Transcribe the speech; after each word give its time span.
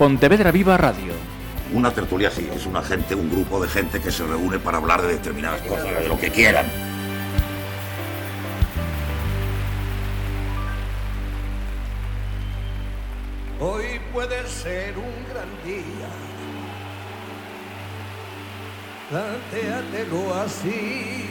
Pontevedra 0.00 0.50
Viva 0.50 0.78
Radio. 0.78 1.12
Una 1.74 1.90
tertulia 1.90 2.30
sí, 2.30 2.48
es 2.56 2.64
una 2.64 2.80
gente, 2.80 3.14
un 3.14 3.30
grupo 3.30 3.60
de 3.60 3.68
gente 3.68 4.00
que 4.00 4.10
se 4.10 4.26
reúne 4.26 4.58
para 4.58 4.78
hablar 4.78 5.02
de 5.02 5.08
determinadas 5.08 5.60
cosas, 5.60 5.92
de 5.92 6.08
lo 6.08 6.18
que 6.18 6.30
quieran. 6.30 6.64
Hoy 13.60 14.00
puede 14.10 14.48
ser 14.48 14.94
un 14.96 15.28
gran 15.28 15.50
día. 15.66 16.08
Plantéatelo 19.10 20.34
así. 20.36 21.26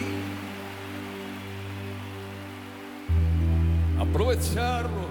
Aprovecharlo 4.00 5.10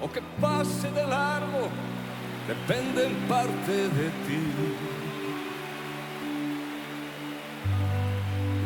o 0.00 0.08
que 0.08 0.22
pase 0.40 0.88
de 0.92 1.04
largo 1.04 1.68
depende 2.48 3.06
en 3.06 3.14
parte 3.28 3.72
de 3.72 4.08
ti. 4.26 4.42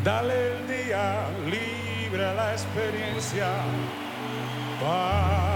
Dale 0.04 0.52
el 0.52 0.68
día 0.68 1.26
libre 1.44 2.24
a 2.24 2.34
la 2.34 2.52
experiencia 2.52 3.48
para 4.80 5.55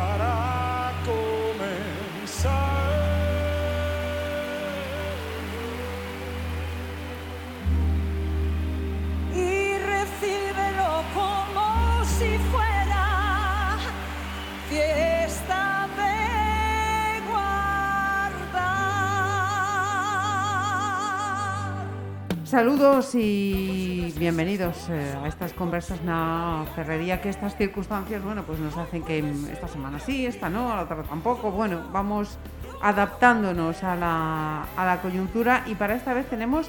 Saludos 22.50 23.14
y 23.14 24.12
bienvenidos 24.18 24.90
eh, 24.90 25.14
a 25.22 25.28
estas 25.28 25.52
conversas 25.54 26.02
na 26.02 26.66
ferrería 26.74 27.22
que 27.22 27.30
estas 27.30 27.54
circunstancias, 27.54 28.18
bueno, 28.26 28.42
pues 28.42 28.58
nos 28.58 28.74
hacen 28.74 29.06
que 29.06 29.22
esta 29.54 29.68
semana 29.70 30.02
sí, 30.02 30.26
esta 30.26 30.50
no, 30.50 30.66
a 30.66 30.74
la 30.74 30.82
otra 30.82 31.04
tampoco. 31.04 31.52
Bueno, 31.52 31.86
vamos 31.92 32.40
adaptándonos 32.82 33.84
a 33.84 33.94
la, 33.94 34.66
a 34.76 34.82
la 34.84 35.00
coyuntura 35.00 35.62
y 35.70 35.76
para 35.76 35.94
esta 35.94 36.12
vez 36.12 36.26
tenemos 36.26 36.66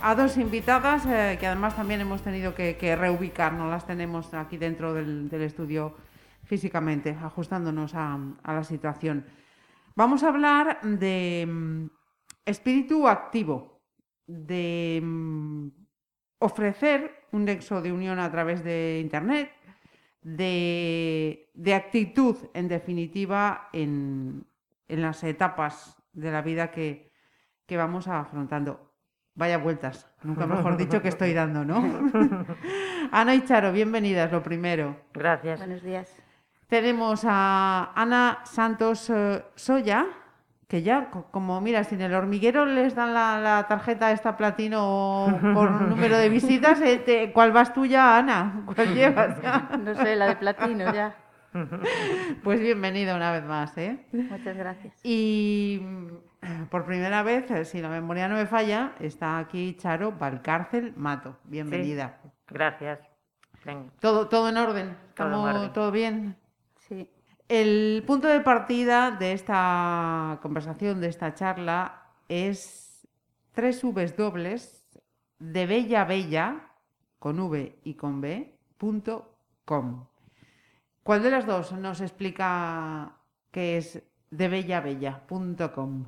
a 0.00 0.14
dos 0.14 0.36
invitadas 0.36 1.02
eh, 1.04 1.36
que 1.40 1.48
además 1.48 1.74
también 1.74 2.00
hemos 2.00 2.22
tenido 2.22 2.54
que, 2.54 2.78
reubicar, 2.94 3.54
no 3.54 3.68
las 3.68 3.88
tenemos 3.88 4.32
aquí 4.34 4.56
dentro 4.56 4.94
del, 4.94 5.26
estudio 5.42 5.96
físicamente, 6.44 7.18
ajustándonos 7.20 7.92
a, 7.96 8.20
a 8.44 8.54
la 8.54 8.62
situación. 8.62 9.26
Vamos 9.96 10.22
a 10.22 10.28
hablar 10.28 10.78
de 10.82 11.44
mm, 11.44 11.86
espíritu 12.46 13.08
activo, 13.08 13.77
de 14.28 15.00
mm, 15.02 15.68
ofrecer 16.38 17.26
un 17.32 17.44
nexo 17.46 17.82
de 17.82 17.90
unión 17.90 18.20
a 18.20 18.30
través 18.30 18.62
de 18.62 19.00
Internet, 19.02 19.50
de, 20.22 21.50
de 21.54 21.74
actitud, 21.74 22.36
en 22.54 22.68
definitiva, 22.68 23.68
en, 23.72 24.44
en 24.86 25.02
las 25.02 25.24
etapas 25.24 25.96
de 26.12 26.30
la 26.30 26.42
vida 26.42 26.70
que, 26.70 27.10
que 27.66 27.76
vamos 27.76 28.06
afrontando. 28.06 28.92
Vaya 29.34 29.58
vueltas, 29.58 30.10
nunca 30.24 30.46
mejor 30.46 30.76
dicho 30.76 31.00
que 31.00 31.08
estoy 31.08 31.32
dando, 31.32 31.64
¿no? 31.64 31.76
Ana 33.12 33.36
y 33.36 33.44
Charo, 33.44 33.72
bienvenidas, 33.72 34.32
lo 34.32 34.42
primero. 34.42 34.96
Gracias. 35.14 35.60
Buenos 35.60 35.82
días. 35.82 36.12
Tenemos 36.66 37.24
a 37.24 37.92
Ana 37.94 38.40
Santos 38.44 39.08
eh, 39.10 39.44
Soya, 39.54 40.06
que 40.68 40.82
ya, 40.82 41.10
co- 41.10 41.24
como 41.30 41.60
mira, 41.60 41.82
si 41.84 41.94
en 41.94 42.02
el 42.02 42.14
hormiguero 42.14 42.66
les 42.66 42.94
dan 42.94 43.14
la, 43.14 43.40
la 43.40 43.66
tarjeta 43.66 44.12
esta 44.12 44.36
platino 44.36 45.38
por 45.54 45.70
número 45.70 46.18
de 46.18 46.28
visitas, 46.28 46.80
eh, 46.82 46.98
te- 46.98 47.32
¿cuál 47.32 47.52
vas 47.52 47.72
tú 47.72 47.86
ya, 47.86 48.18
Ana? 48.18 48.62
¿Cuál 48.66 48.94
llevas 48.94 49.40
ya? 49.42 49.70
No 49.82 49.94
sé, 49.94 50.14
la 50.14 50.26
de 50.28 50.36
platino 50.36 50.92
ya. 50.92 51.16
Pues 52.44 52.60
bienvenida 52.60 53.16
una 53.16 53.32
vez 53.32 53.44
más, 53.44 53.76
¿eh? 53.78 54.06
Muchas 54.12 54.56
gracias. 54.56 54.94
Y 55.02 55.80
mm, 55.82 56.64
por 56.70 56.84
primera 56.84 57.22
vez, 57.22 57.50
eh, 57.50 57.64
si 57.64 57.80
la 57.80 57.88
memoria 57.88 58.28
no 58.28 58.36
me 58.36 58.44
falla, 58.46 58.92
está 59.00 59.38
aquí 59.38 59.74
Charo 59.78 60.12
Valcárcel 60.12 60.92
Mato. 60.96 61.38
Bienvenida. 61.44 62.18
Gracias. 62.46 63.00
Venga. 63.64 63.90
¿Todo, 64.00 64.28
todo 64.28 64.50
en 64.50 64.58
orden? 64.58 64.88
Todo 65.14 65.28
en 65.28 65.34
¿Estamos- 65.34 65.54
orden. 65.56 65.72
¿Todo 65.72 65.90
bien? 65.90 66.36
El 67.48 68.04
punto 68.06 68.28
de 68.28 68.40
partida 68.40 69.10
de 69.10 69.32
esta 69.32 70.38
conversación, 70.42 71.00
de 71.00 71.08
esta 71.08 71.32
charla, 71.32 72.02
es 72.28 73.08
tres 73.52 73.82
Vs 73.82 74.18
dobles 74.18 74.86
de 75.38 75.64
Bella 75.64 76.04
Bella, 76.04 76.72
con 77.18 77.40
V 77.40 77.78
y 77.84 77.94
con 77.94 78.20
B, 78.20 78.54
punto 78.76 79.34
com. 79.64 80.06
¿Cuál 81.02 81.22
de 81.22 81.30
las 81.30 81.46
dos 81.46 81.72
nos 81.72 82.02
explica 82.02 83.16
qué 83.50 83.78
es 83.78 84.02
de 84.30 84.48
Bella 84.48 84.82
Bella, 84.82 85.26
punto 85.26 85.72
com? 85.72 86.04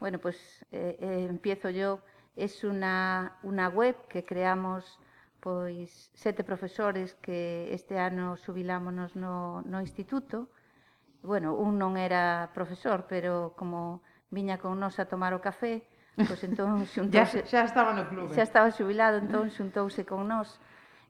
Bueno, 0.00 0.18
pues 0.18 0.66
eh, 0.72 0.96
eh, 0.98 1.26
empiezo 1.30 1.70
yo. 1.70 2.00
Es 2.34 2.64
una, 2.64 3.38
una 3.44 3.68
web 3.68 3.94
que 4.08 4.24
creamos 4.24 4.98
pois 5.40 6.12
sete 6.14 6.44
profesores 6.44 7.16
que 7.18 7.72
este 7.72 7.98
ano 7.98 8.36
subilámonos 8.36 9.16
no, 9.16 9.64
no 9.64 9.80
instituto. 9.80 10.48
Bueno, 11.22 11.56
un 11.56 11.76
non 11.76 11.96
era 11.96 12.52
profesor, 12.52 13.04
pero 13.08 13.56
como 13.56 14.04
viña 14.30 14.60
con 14.60 14.78
nos 14.78 15.00
a 15.00 15.08
tomar 15.08 15.32
o 15.34 15.40
café, 15.40 15.84
pois 16.16 16.40
entón 16.44 16.84
xuntouse... 16.92 17.44
xa, 17.44 17.64
xa 17.64 17.68
estaba 17.68 17.92
no 17.92 18.04
clube. 18.08 18.32
Xa 18.36 18.44
estaba 18.44 18.68
xubilado, 18.72 19.20
entón 19.20 19.48
xuntouse 19.52 20.04
con 20.04 20.28
nós 20.28 20.60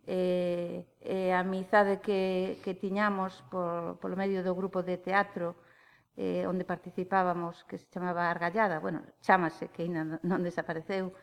eh, 0.07 0.87
e 0.99 1.31
a 1.31 1.45
amizade 1.45 2.01
que, 2.01 2.59
que 2.65 2.75
tiñamos 2.75 3.45
por, 3.53 4.01
polo 4.03 4.19
medio 4.19 4.43
do 4.43 4.57
grupo 4.57 4.83
de 4.83 4.99
teatro 4.99 5.55
eh, 6.17 6.45
onde 6.45 6.67
participábamos, 6.67 7.65
que 7.65 7.79
se 7.79 7.87
chamaba 7.89 8.29
Argallada, 8.29 8.81
bueno, 8.81 9.01
chamase, 9.23 9.71
que 9.71 9.87
ainda 9.87 10.19
non 10.27 10.43
desapareceu, 10.43 11.15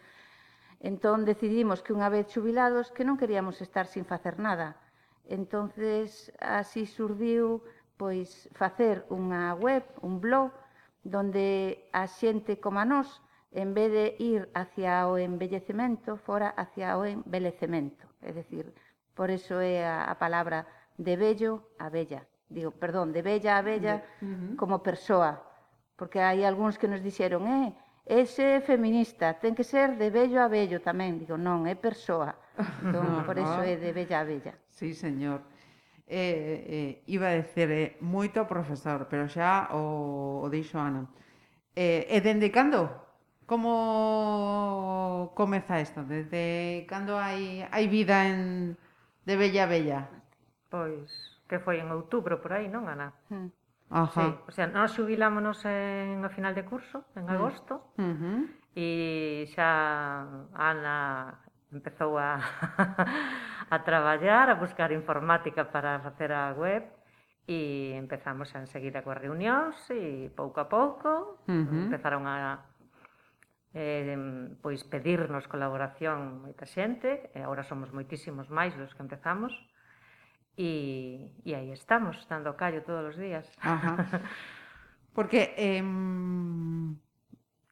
Entón 0.80 1.26
decidimos 1.26 1.82
que 1.82 1.94
unha 1.94 2.10
vez 2.14 2.30
xubilados 2.30 2.94
que 2.94 3.02
non 3.02 3.18
queríamos 3.18 3.62
estar 3.66 3.90
sin 3.90 4.06
facer 4.06 4.38
nada. 4.38 4.78
Entonces 5.26 6.32
así 6.40 6.86
surdiu 6.86 7.66
pois 7.98 8.46
facer 8.54 9.04
unha 9.10 9.58
web, 9.58 9.82
un 10.06 10.22
blog, 10.22 10.54
donde 11.02 11.90
a 11.92 12.06
xente 12.06 12.62
como 12.62 12.78
a 12.78 12.86
nós, 12.86 13.10
en 13.50 13.74
vez 13.74 13.90
de 13.90 14.06
ir 14.22 14.54
hacia 14.54 15.10
o 15.10 15.18
embellecemento, 15.18 16.16
fora 16.22 16.54
hacia 16.54 16.94
o 16.94 17.10
embelecemento. 17.10 18.06
É 18.22 18.30
dicir, 18.30 18.70
por 19.18 19.34
eso 19.34 19.58
é 19.58 19.82
a, 19.82 20.06
a 20.06 20.16
palabra 20.22 20.70
de 20.98 21.18
bello 21.18 21.74
a 21.82 21.90
bella. 21.90 22.30
Digo, 22.50 22.70
perdón, 22.72 23.12
de 23.12 23.26
bella 23.26 23.58
a 23.58 23.66
bella 23.66 24.06
como 24.56 24.86
persoa. 24.86 25.42
Porque 25.98 26.22
hai 26.22 26.46
algúns 26.46 26.78
que 26.78 26.86
nos 26.86 27.02
dixeron, 27.02 27.50
eh, 27.50 27.74
ese 28.08 28.58
é 28.58 28.62
feminista, 28.64 29.36
ten 29.36 29.52
que 29.52 29.68
ser 29.68 30.00
de 30.00 30.08
bello 30.08 30.40
a 30.40 30.48
bello 30.48 30.80
tamén. 30.80 31.20
Digo, 31.20 31.36
non, 31.36 31.68
é 31.68 31.76
persoa. 31.76 32.40
Entón, 32.56 33.04
por 33.28 33.36
iso 33.36 33.60
é 33.60 33.76
de 33.76 33.92
vella 33.92 34.24
a 34.24 34.28
vella. 34.28 34.54
Sí, 34.72 34.96
señor. 34.96 35.44
Eh, 36.08 37.04
eh, 37.04 37.12
iba 37.12 37.28
a 37.28 37.36
decir 37.36 37.68
eh, 37.68 38.00
moito 38.00 38.48
profesor, 38.48 39.12
pero 39.12 39.28
xa 39.28 39.76
o, 39.76 40.40
o 40.40 40.48
dixo 40.48 40.80
Ana. 40.80 41.04
Eh, 41.76 42.08
e 42.08 42.18
dende 42.24 42.48
cando? 42.48 42.88
Como 43.44 45.32
comeza 45.36 45.80
isto? 45.84 46.04
Desde 46.08 46.88
cando 46.88 47.20
hai, 47.20 47.68
hai 47.68 47.86
vida 47.92 48.24
en 48.24 48.80
de 49.28 49.36
Bella 49.36 49.68
Bella? 49.68 50.08
Pois, 50.72 51.12
que 51.48 51.60
foi 51.60 51.84
en 51.84 51.92
outubro 51.92 52.40
por 52.40 52.56
aí, 52.56 52.72
non, 52.72 52.88
Ana? 52.88 53.12
Hmm. 53.28 53.52
Ajá. 53.90 54.22
Sí, 54.22 54.36
o 54.48 54.52
sea, 54.52 54.68
nós 54.68 54.92
xubilámonos 54.92 55.64
en 55.64 56.20
a 56.20 56.30
final 56.30 56.52
de 56.52 56.68
curso, 56.68 57.08
en 57.16 57.24
mm. 57.24 57.34
agosto, 57.36 57.74
uh 57.96 58.04
-huh. 58.04 58.40
e 58.76 59.48
xa 59.56 60.28
Ana 60.52 61.40
empezou 61.72 62.20
a, 62.20 62.36
a 63.74 63.78
traballar, 63.88 64.52
a 64.52 64.60
buscar 64.60 64.92
informática 64.92 65.72
para 65.72 66.04
facer 66.04 66.36
a 66.36 66.52
web, 66.52 66.84
e 67.48 67.96
empezamos 67.96 68.52
a 68.56 68.60
enseguida 68.60 69.04
coas 69.08 69.24
reunións, 69.24 69.80
e 69.88 70.28
pouco 70.36 70.60
a 70.60 70.68
pouco 70.68 71.40
uh 71.48 71.64
-huh. 71.64 71.88
empezaron 71.88 72.28
a 72.28 72.60
eh, 73.72 74.20
pois 74.60 74.84
pedirnos 74.84 75.48
colaboración 75.48 76.44
moita 76.44 76.68
xente, 76.68 77.32
e 77.32 77.40
agora 77.40 77.64
somos 77.64 77.96
moitísimos 77.96 78.52
máis 78.52 78.76
dos 78.76 78.92
que 78.92 79.04
empezamos, 79.04 79.56
E, 80.58 81.30
e 81.46 81.54
aí 81.54 81.72
estamos, 81.72 82.26
dando 82.28 82.58
callo 82.58 82.82
todos 82.82 83.14
os 83.14 83.16
días. 83.16 83.46
Ajá. 83.62 83.94
Porque 85.14 85.54
eh, 85.58 85.86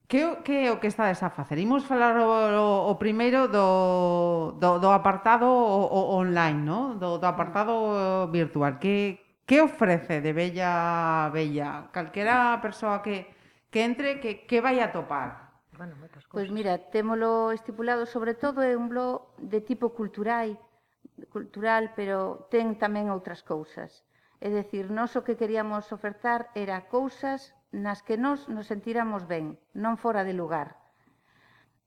que, 0.07 0.21
que 0.45 0.55
é 0.67 0.71
o 0.71 0.79
que 0.79 0.87
estades 0.87 1.21
a 1.23 1.29
facer? 1.29 1.57
Imos 1.57 1.85
falar 1.85 2.13
o, 2.17 2.29
o, 2.29 2.91
o 2.91 2.95
primeiro 2.95 3.47
do, 3.49 4.53
do, 4.61 4.77
do 4.79 4.89
apartado 4.93 5.45
o, 5.45 5.81
o 5.81 6.01
online, 6.21 6.61
no? 6.61 6.93
do, 6.95 7.17
do 7.17 7.25
apartado 7.25 8.29
virtual. 8.31 8.77
Que, 8.77 9.19
que 9.45 9.61
ofrece 9.61 10.21
de 10.21 10.33
Bella 10.33 11.29
Bella? 11.33 11.89
Calquera 11.91 12.61
persoa 12.61 13.01
que, 13.01 13.25
que 13.71 13.81
entre, 13.81 14.19
que, 14.21 14.45
que 14.45 14.61
vai 14.61 14.79
a 14.79 14.91
topar? 14.93 15.45
Bueno, 15.75 15.97
moitas 15.97 16.23
cousas. 16.29 16.47
Pois 16.47 16.49
mira, 16.53 16.77
témolo 16.93 17.51
estipulado, 17.51 18.05
sobre 18.05 18.33
todo 18.37 18.61
é 18.61 18.77
un 18.77 18.87
blog 18.87 19.33
de 19.41 19.59
tipo 19.59 19.91
cultural, 19.91 20.55
cultural, 21.31 21.93
pero 21.95 22.47
ten 22.51 22.75
tamén 22.75 23.11
outras 23.11 23.41
cousas. 23.43 24.03
É 24.43 24.51
dicir, 24.51 24.91
nós 24.91 25.15
o 25.15 25.23
que 25.23 25.39
queríamos 25.39 25.89
ofertar 25.95 26.51
era 26.53 26.85
cousas 26.91 27.55
nas 27.71 28.03
que 28.03 28.15
nós 28.19 28.47
nos 28.51 28.67
sentiramos 28.67 29.23
ben, 29.27 29.55
non 29.73 29.95
fora 29.95 30.27
de 30.27 30.35
lugar. 30.35 30.75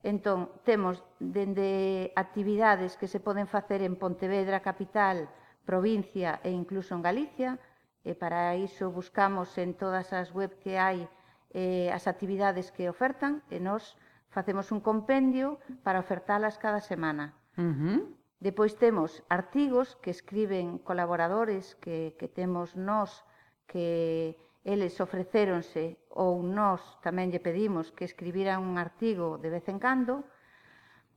Entón, 0.02 0.48
temos 0.64 1.02
dende 1.18 2.12
actividades 2.14 2.96
que 2.96 3.10
se 3.10 3.20
poden 3.20 3.50
facer 3.50 3.82
en 3.82 3.98
Pontevedra 3.98 4.62
capital, 4.62 5.28
provincia 5.66 6.40
e 6.46 6.50
incluso 6.54 6.94
en 6.94 7.02
Galicia, 7.02 7.58
e 8.06 8.14
para 8.14 8.56
iso 8.56 8.88
buscamos 8.94 9.52
en 9.58 9.74
todas 9.74 10.14
as 10.14 10.32
web 10.32 10.56
que 10.62 10.80
hai 10.80 11.04
eh, 11.52 11.90
as 11.92 12.06
actividades 12.06 12.70
que 12.72 12.88
ofertan, 12.88 13.42
e 13.52 13.60
nós 13.60 13.98
facemos 14.32 14.70
un 14.72 14.80
compendio 14.80 15.58
para 15.82 16.00
ofertalas 16.00 16.56
cada 16.56 16.80
semana. 16.80 17.34
Uh 17.58 17.74
-huh. 17.74 18.00
Depois 18.38 18.78
temos 18.78 19.26
artigos 19.26 19.98
que 19.98 20.14
escriben 20.14 20.78
colaboradores 20.78 21.74
que, 21.82 22.14
que 22.14 22.30
temos 22.30 22.78
nós 22.78 23.26
que 23.66 24.38
eles 24.62 25.00
ofrecéronse 25.02 25.98
ou 26.14 26.38
nós 26.42 26.78
tamén 27.02 27.34
lle 27.34 27.42
pedimos 27.42 27.90
que 27.90 28.06
escribiran 28.06 28.62
un 28.62 28.78
artigo 28.78 29.42
de 29.42 29.50
vez 29.50 29.66
en 29.66 29.82
cando. 29.82 30.22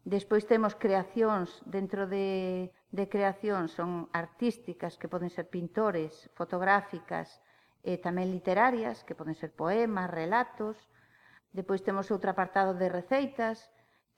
Despois 0.01 0.49
temos 0.49 0.73
creacións 0.73 1.61
dentro 1.61 2.09
de, 2.09 2.73
de 2.89 3.05
creacións 3.05 3.69
son 3.77 4.09
artísticas 4.17 4.97
que 4.97 5.05
poden 5.05 5.29
ser 5.29 5.45
pintores, 5.45 6.25
fotográficas 6.33 7.37
e 7.85 8.01
tamén 8.01 8.33
literarias 8.33 9.05
que 9.05 9.13
poden 9.13 9.37
ser 9.37 9.53
poemas, 9.53 10.09
relatos. 10.09 10.89
Depois 11.53 11.85
temos 11.85 12.09
outro 12.09 12.33
apartado 12.33 12.73
de 12.73 12.89
receitas 12.89 13.69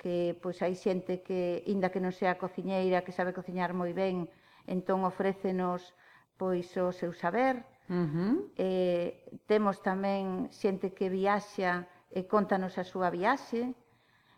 que 0.03 0.35
pois 0.43 0.59
hai 0.59 0.75
xente 0.75 1.23
que, 1.23 1.63
inda 1.71 1.87
que 1.87 2.03
non 2.03 2.11
sea 2.11 2.35
cociñeira, 2.35 3.07
que 3.07 3.15
sabe 3.15 3.31
cociñar 3.31 3.71
moi 3.71 3.95
ben, 3.95 4.27
entón 4.67 5.07
ofrécenos 5.07 5.95
pois 6.35 6.67
o 6.75 6.91
seu 6.91 7.15
saber. 7.15 7.63
Uh 7.87 8.07
-huh. 8.07 8.33
eh, 8.59 9.23
temos 9.47 9.79
tamén 9.79 10.51
xente 10.51 10.91
que 10.91 11.07
viaxa 11.07 11.87
e 12.11 12.27
contanos 12.27 12.75
a 12.75 12.83
súa 12.83 13.07
viaxe. 13.07 13.71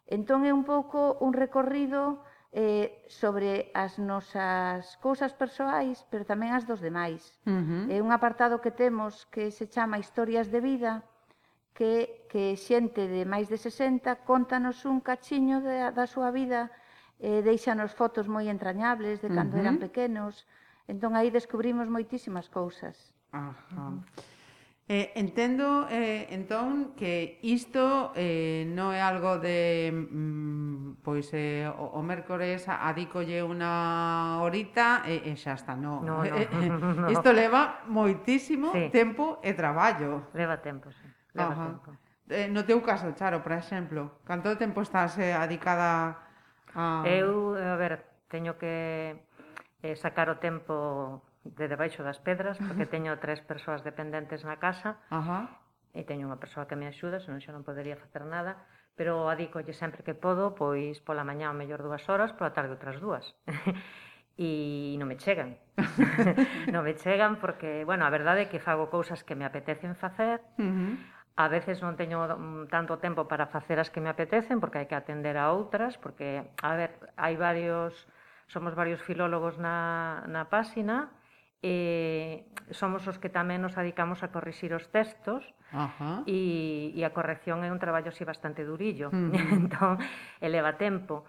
Entón 0.06 0.46
é 0.46 0.54
un 0.54 0.62
pouco 0.70 1.18
un 1.26 1.34
recorrido 1.34 2.22
eh, 2.54 3.02
sobre 3.10 3.74
as 3.74 3.98
nosas 3.98 4.96
cousas 5.02 5.34
persoais, 5.34 6.06
pero 6.14 6.30
tamén 6.30 6.54
as 6.54 6.70
dos 6.70 6.78
demais. 6.78 7.22
Uh 7.50 7.62
-huh. 7.66 7.84
É 7.90 7.98
un 8.06 8.14
apartado 8.14 8.62
que 8.62 8.70
temos 8.70 9.26
que 9.34 9.50
se 9.50 9.66
chama 9.66 9.98
Historias 9.98 10.48
de 10.54 10.62
Vida, 10.62 11.02
que, 11.76 12.26
que 12.32 12.56
xente 12.56 13.06
de 13.06 13.28
máis 13.28 13.52
de 13.52 13.60
60 13.60 14.24
contanos 14.24 14.88
un 14.88 15.04
cachiño 15.04 15.60
de, 15.60 15.92
da 15.92 16.08
súa 16.08 16.32
vida, 16.32 16.72
eh, 17.20 17.44
deixanos 17.44 17.92
fotos 17.92 18.32
moi 18.32 18.48
entrañables 18.48 19.20
de 19.20 19.30
cando 19.30 19.60
uh 19.60 19.60
-huh. 19.60 19.64
eran 19.68 19.78
pequenos. 19.78 20.48
Entón, 20.88 21.20
aí 21.20 21.30
descubrimos 21.30 21.92
moitísimas 21.92 22.48
cousas. 22.48 22.96
Ajá. 23.36 24.00
Eh, 24.88 25.12
entendo, 25.16 25.88
eh, 25.90 26.30
entón, 26.30 26.94
que 26.94 27.42
isto 27.42 28.14
eh, 28.14 28.70
non 28.70 28.94
é 28.94 29.02
algo 29.02 29.42
de... 29.42 29.90
Mm, 29.90 31.02
pois 31.02 31.26
eh, 31.34 31.66
o, 31.66 31.98
o 31.98 32.02
mércores 32.06 32.70
adicolle 32.70 33.42
unha 33.42 34.46
horita 34.46 35.02
e, 35.10 35.26
e 35.26 35.34
xa 35.42 35.58
está, 35.58 35.74
non. 35.74 36.06
No, 36.06 36.22
no. 36.22 36.38
isto 37.16 37.34
leva 37.34 37.82
moitísimo 37.90 38.70
sí. 38.78 38.94
tempo 38.94 39.42
e 39.42 39.58
traballo. 39.58 40.30
Leva 40.38 40.62
tempo, 40.62 40.94
sí. 40.94 41.15
Ajá. 41.38 41.80
Eh, 42.30 42.50
no 42.50 42.66
teu 42.66 42.82
caso, 42.82 43.14
Charo, 43.14 43.46
por 43.46 43.54
exemplo, 43.54 44.18
canto 44.26 44.58
tempo 44.58 44.82
estás 44.82 45.14
eh, 45.22 45.30
adicada 45.30 46.18
a... 46.74 47.06
Eu, 47.06 47.54
a 47.54 47.78
ver, 47.78 48.02
teño 48.34 48.58
que 48.58 49.22
eh, 49.86 49.96
sacar 49.96 50.34
o 50.34 50.42
tempo 50.42 51.22
de 51.46 51.70
debaixo 51.70 52.02
das 52.02 52.18
pedras, 52.18 52.58
porque 52.58 52.90
teño 52.90 53.14
tres 53.22 53.46
persoas 53.46 53.86
dependentes 53.86 54.42
na 54.42 54.58
casa, 54.58 54.98
Ajá. 55.14 55.62
e 55.94 56.02
teño 56.02 56.26
unha 56.26 56.42
persoa 56.42 56.66
que 56.66 56.74
me 56.74 56.90
axuda, 56.90 57.22
senón 57.22 57.46
xa 57.46 57.54
non 57.54 57.62
podería 57.62 57.94
facer 57.94 58.26
nada, 58.26 58.66
pero 58.98 59.30
adícolle 59.30 59.78
sempre 59.78 60.02
que 60.02 60.18
podo, 60.18 60.58
pois 60.58 60.98
pola 61.06 61.22
mañá 61.22 61.54
o 61.54 61.56
mellor 61.56 61.86
dúas 61.86 62.10
horas, 62.10 62.34
pola 62.34 62.58
tarde 62.58 62.74
outras 62.74 62.98
dúas. 62.98 63.38
e 64.42 64.98
non 64.98 65.06
me 65.06 65.22
chegan. 65.22 65.62
non 66.74 66.82
me 66.82 66.98
chegan 66.98 67.38
porque, 67.38 67.86
bueno, 67.86 68.02
a 68.02 68.10
verdade 68.10 68.50
é 68.50 68.50
que 68.50 68.58
fago 68.58 68.90
cousas 68.90 69.22
que 69.22 69.38
me 69.38 69.46
apetecen 69.46 69.94
facer, 69.94 70.42
uh 70.58 70.66
-huh 70.66 71.15
A 71.36 71.52
veces 71.52 71.84
non 71.84 72.00
teño 72.00 72.24
mm, 72.24 72.72
tanto 72.72 73.00
tempo 73.04 73.28
para 73.28 73.52
facer 73.52 73.80
as 73.80 73.92
que 73.92 74.00
me 74.00 74.08
apetecen 74.08 74.64
porque 74.64 74.80
hai 74.80 74.88
que 74.88 74.96
atender 74.96 75.36
a 75.36 75.52
outras, 75.52 76.00
porque, 76.00 76.48
a 76.64 76.72
ver, 76.80 76.96
hai 77.20 77.36
varios, 77.36 77.92
somos 78.48 78.72
varios 78.72 79.04
filólogos 79.04 79.60
na, 79.60 80.24
na 80.32 80.48
páxina, 80.48 81.12
e 81.66 82.46
somos 82.72 83.04
os 83.10 83.18
que 83.18 83.28
tamén 83.34 83.60
nos 83.60 83.74
adicamos 83.76 84.22
a 84.22 84.30
corrixir 84.30 84.70
os 84.78 84.86
textos 84.94 85.42
Ajá. 85.74 86.22
E, 86.30 86.94
e 86.94 87.02
a 87.04 87.12
corrección 87.12 87.66
é 87.66 87.70
un 87.74 87.82
traballo 87.82 88.14
así 88.14 88.24
bastante 88.24 88.64
durillo, 88.64 89.10
mm. 89.12 89.34
entón 89.66 89.98
eleva 90.40 90.78
tempo. 90.78 91.26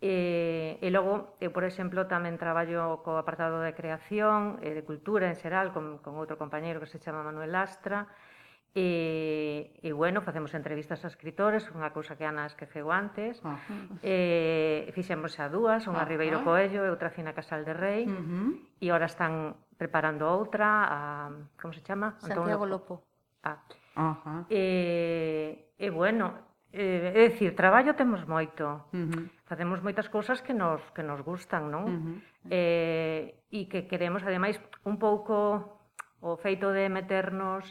E, 0.00 0.80
e 0.82 0.88
logo, 0.90 1.38
eu, 1.38 1.54
por 1.54 1.62
exemplo, 1.62 2.08
tamén 2.10 2.40
traballo 2.40 3.04
co 3.06 3.20
apartado 3.20 3.62
de 3.62 3.76
creación 3.76 4.58
e 4.64 4.74
de 4.74 4.82
cultura 4.82 5.30
en 5.30 5.36
xeral 5.38 5.70
con, 5.70 6.00
con 6.02 6.18
outro 6.18 6.40
compañeiro 6.40 6.82
que 6.82 6.90
se 6.90 6.98
chama 6.98 7.22
Manuel 7.22 7.54
Astra, 7.54 8.10
E, 8.74 9.70
e 9.86 9.92
bueno, 9.94 10.18
facemos 10.20 10.50
entrevistas 10.50 11.06
a 11.06 11.08
escritores, 11.08 11.62
unha 11.70 11.94
cousa 11.94 12.18
que 12.18 12.26
Ana 12.26 12.50
esqueceu 12.50 12.90
antes. 12.90 13.38
Uh. 13.46 13.54
E 14.02 14.90
fixemos 14.90 15.38
a 15.38 15.46
dúas, 15.46 15.86
unha 15.86 16.02
uh. 16.02 16.10
Ribeiro 16.10 16.42
Coello 16.42 16.82
e 16.82 16.90
outra 16.90 17.14
Fina 17.14 17.30
Casal 17.30 17.62
de 17.62 17.70
Rei. 17.70 18.02
Uh 18.02 18.18
-huh. 18.18 18.50
E 18.82 18.90
ahora 18.90 19.06
están 19.06 19.54
preparando 19.78 20.26
outra, 20.26 20.90
a 20.90 20.98
como 21.54 21.70
se 21.70 21.86
chama? 21.86 22.18
Santiago 22.18 22.50
Antonio... 22.50 22.66
Lopo. 22.66 22.94
Ah. 23.46 23.62
Uh 23.94 24.14
-huh. 24.18 24.40
E, 24.50 25.70
e 25.78 25.86
bueno, 25.94 26.34
eh, 26.74 27.14
é 27.14 27.30
dicir, 27.30 27.54
traballo 27.54 27.94
temos 27.94 28.26
moito. 28.26 28.90
Uh 28.90 29.06
-huh. 29.06 29.22
Facemos 29.46 29.78
moitas 29.86 30.10
cousas 30.10 30.42
que 30.42 30.50
nos 30.50 30.82
que 30.90 31.06
nos 31.06 31.22
gustan, 31.22 31.70
non? 31.70 31.86
Uh 31.86 31.94
-huh. 31.94 32.16
Eh, 32.50 33.38
e 33.54 33.70
que 33.70 33.86
queremos 33.86 34.26
ademais 34.26 34.58
un 34.82 34.98
pouco 34.98 35.78
o 36.18 36.34
feito 36.42 36.74
de 36.74 36.90
meternos 36.90 37.70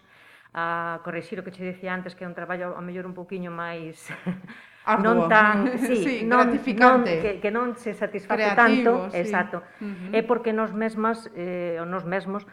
a 0.53 1.01
corrixir 1.03 1.41
o 1.41 1.43
que 1.43 1.51
che 1.51 1.65
dicía 1.65 1.93
antes, 1.93 2.13
que 2.13 2.23
é 2.23 2.29
un 2.29 2.37
traballo 2.37 2.77
a 2.77 2.81
mellor 2.81 3.09
un 3.09 3.17
pouquiño 3.17 3.49
máis 3.49 4.05
Arduo. 4.85 5.01
non 5.01 5.17
tan, 5.31 5.57
sí, 5.85 5.95
sí 5.97 6.15
non, 6.23 6.45
gratificante. 6.45 7.11
Non, 7.17 7.23
que, 7.23 7.31
que 7.41 7.49
non 7.49 7.67
se 7.73 7.97
satisface 7.97 8.53
Creativo, 8.53 9.09
tanto, 9.09 9.11
sí. 9.11 9.17
exacto. 9.17 9.57
Uh 9.81 9.89
-huh. 9.89 10.09
É 10.13 10.21
porque 10.21 10.53
nós 10.53 10.69
mesmas 10.75 11.25
eh 11.33 11.81
ou 11.81 11.87
nós 11.89 12.05
mesmos 12.05 12.45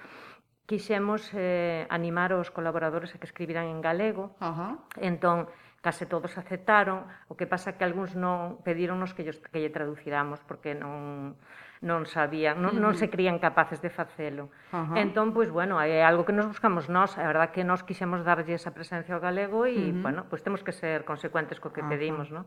quixemos 0.64 1.28
eh 1.34 1.84
animar 1.90 2.32
os 2.32 2.48
colaboradores 2.48 3.12
a 3.12 3.20
que 3.20 3.28
escribiran 3.28 3.68
en 3.68 3.84
galego. 3.84 4.32
Uh 4.40 4.54
-huh. 4.54 4.72
Entón, 5.02 5.50
case 5.82 6.06
todos 6.06 6.36
aceptaron, 6.38 7.04
o 7.28 7.34
que 7.36 7.48
pasa 7.48 7.76
que 7.76 7.84
algúns 7.84 8.14
non 8.16 8.60
pedíronnos 8.64 9.12
que, 9.12 9.24
llos, 9.24 9.40
que 9.52 9.60
lle 9.60 9.72
traduciramos 9.72 10.40
porque 10.48 10.76
non 10.76 11.36
non 11.80 12.04
sabían, 12.04 12.60
non, 12.60 12.76
non 12.76 12.92
se 12.92 13.08
crían 13.08 13.40
capaces 13.40 13.80
de 13.80 13.88
facelo. 13.88 14.52
Ajá. 14.68 15.00
Entón, 15.00 15.32
pois, 15.32 15.48
bueno, 15.48 15.80
é 15.80 16.04
algo 16.04 16.28
que 16.28 16.36
nos 16.36 16.44
buscamos 16.44 16.92
nós, 16.92 17.16
a 17.16 17.24
verdad 17.24 17.56
que 17.56 17.64
nós 17.64 17.80
quixemos 17.80 18.20
darlle 18.20 18.52
esa 18.52 18.76
presencia 18.76 19.16
ao 19.16 19.20
galego 19.24 19.64
e, 19.64 19.88
bueno, 19.96 20.28
pois 20.28 20.44
temos 20.44 20.60
que 20.60 20.76
ser 20.76 21.08
consecuentes 21.08 21.56
co 21.56 21.72
que 21.72 21.80
Ajá. 21.80 21.88
pedimos, 21.88 22.28
non? 22.28 22.44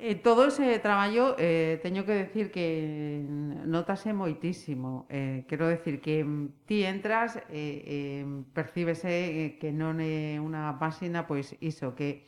E 0.00 0.16
todo 0.16 0.48
ese 0.48 0.80
traballo, 0.80 1.36
eh, 1.36 1.76
teño 1.84 2.08
que 2.08 2.16
decir 2.16 2.48
que 2.48 3.20
notase 3.68 4.16
moitísimo. 4.16 5.04
Eh, 5.12 5.44
quero 5.44 5.68
decir 5.68 6.00
que 6.00 6.24
mm, 6.24 6.64
ti 6.64 6.88
entras 6.88 7.36
eh, 7.36 7.44
eh, 7.52 8.24
percíbese 8.56 9.12
eh, 9.12 9.50
que 9.60 9.68
non 9.76 10.00
é 10.00 10.40
unha 10.40 10.80
páxina, 10.80 11.28
pois 11.28 11.52
iso, 11.60 11.92
que 11.92 12.24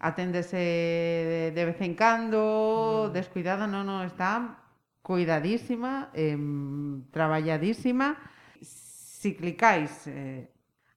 aténdese 0.00 1.52
de, 1.52 1.62
vez 1.68 1.76
en 1.84 1.92
cando, 1.92 3.12
descuidada, 3.12 3.68
non, 3.68 3.84
non, 3.84 4.08
está 4.08 4.61
cuidadísima, 5.12 6.08
eh, 6.14 6.38
traballadísima. 7.10 8.16
Si 8.62 9.36
clicáis 9.36 10.08
eh, 10.08 10.48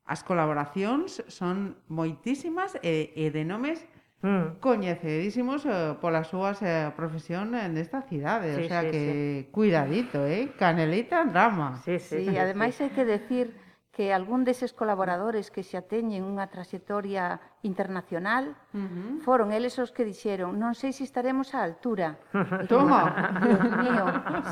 as 0.07 0.23
colaboracións 0.23 1.19
son 1.27 1.75
moitísimas 1.91 2.79
e, 2.79 3.11
e 3.11 3.27
de 3.27 3.43
nomes 3.43 3.83
mm. 4.23 4.63
coñecedísimos 4.63 5.67
eh, 5.67 5.99
pola 5.99 6.23
súas 6.23 6.63
eh, 6.63 6.95
profesión 6.95 7.51
nesta 7.75 8.07
cidade, 8.07 8.55
sí, 8.55 8.61
o 8.63 8.63
sea 8.71 8.81
sí, 8.87 8.95
que 8.95 9.03
sí. 9.03 9.51
cuidadito, 9.51 10.23
eh, 10.23 10.55
canelita 10.55 11.19
en 11.19 11.35
rama. 11.35 11.83
Sí, 11.83 11.99
sí, 11.99 12.23
sí. 12.23 12.39
ademais 12.39 12.79
hai 12.79 12.95
que 12.95 13.03
decir 13.03 13.51
que 13.95 14.11
algún 14.11 14.43
deses 14.43 14.75
colaboradores 14.75 15.47
que 15.47 15.63
xa 15.63 15.79
teñen 15.87 16.27
unha 16.27 16.51
trayectoria 16.51 17.39
internacional 17.63 18.51
uh 18.75 18.83
-huh. 18.83 19.23
foron 19.23 19.55
eles 19.55 19.79
os 19.79 19.95
que 19.95 20.03
dixeron 20.03 20.59
non 20.59 20.75
sei 20.75 20.91
se 20.91 21.07
estaremos 21.07 21.55
á 21.55 21.63
altura. 21.63 22.19
Toma! 22.67 23.39
Dios 23.39 23.63
mío, 23.79 24.05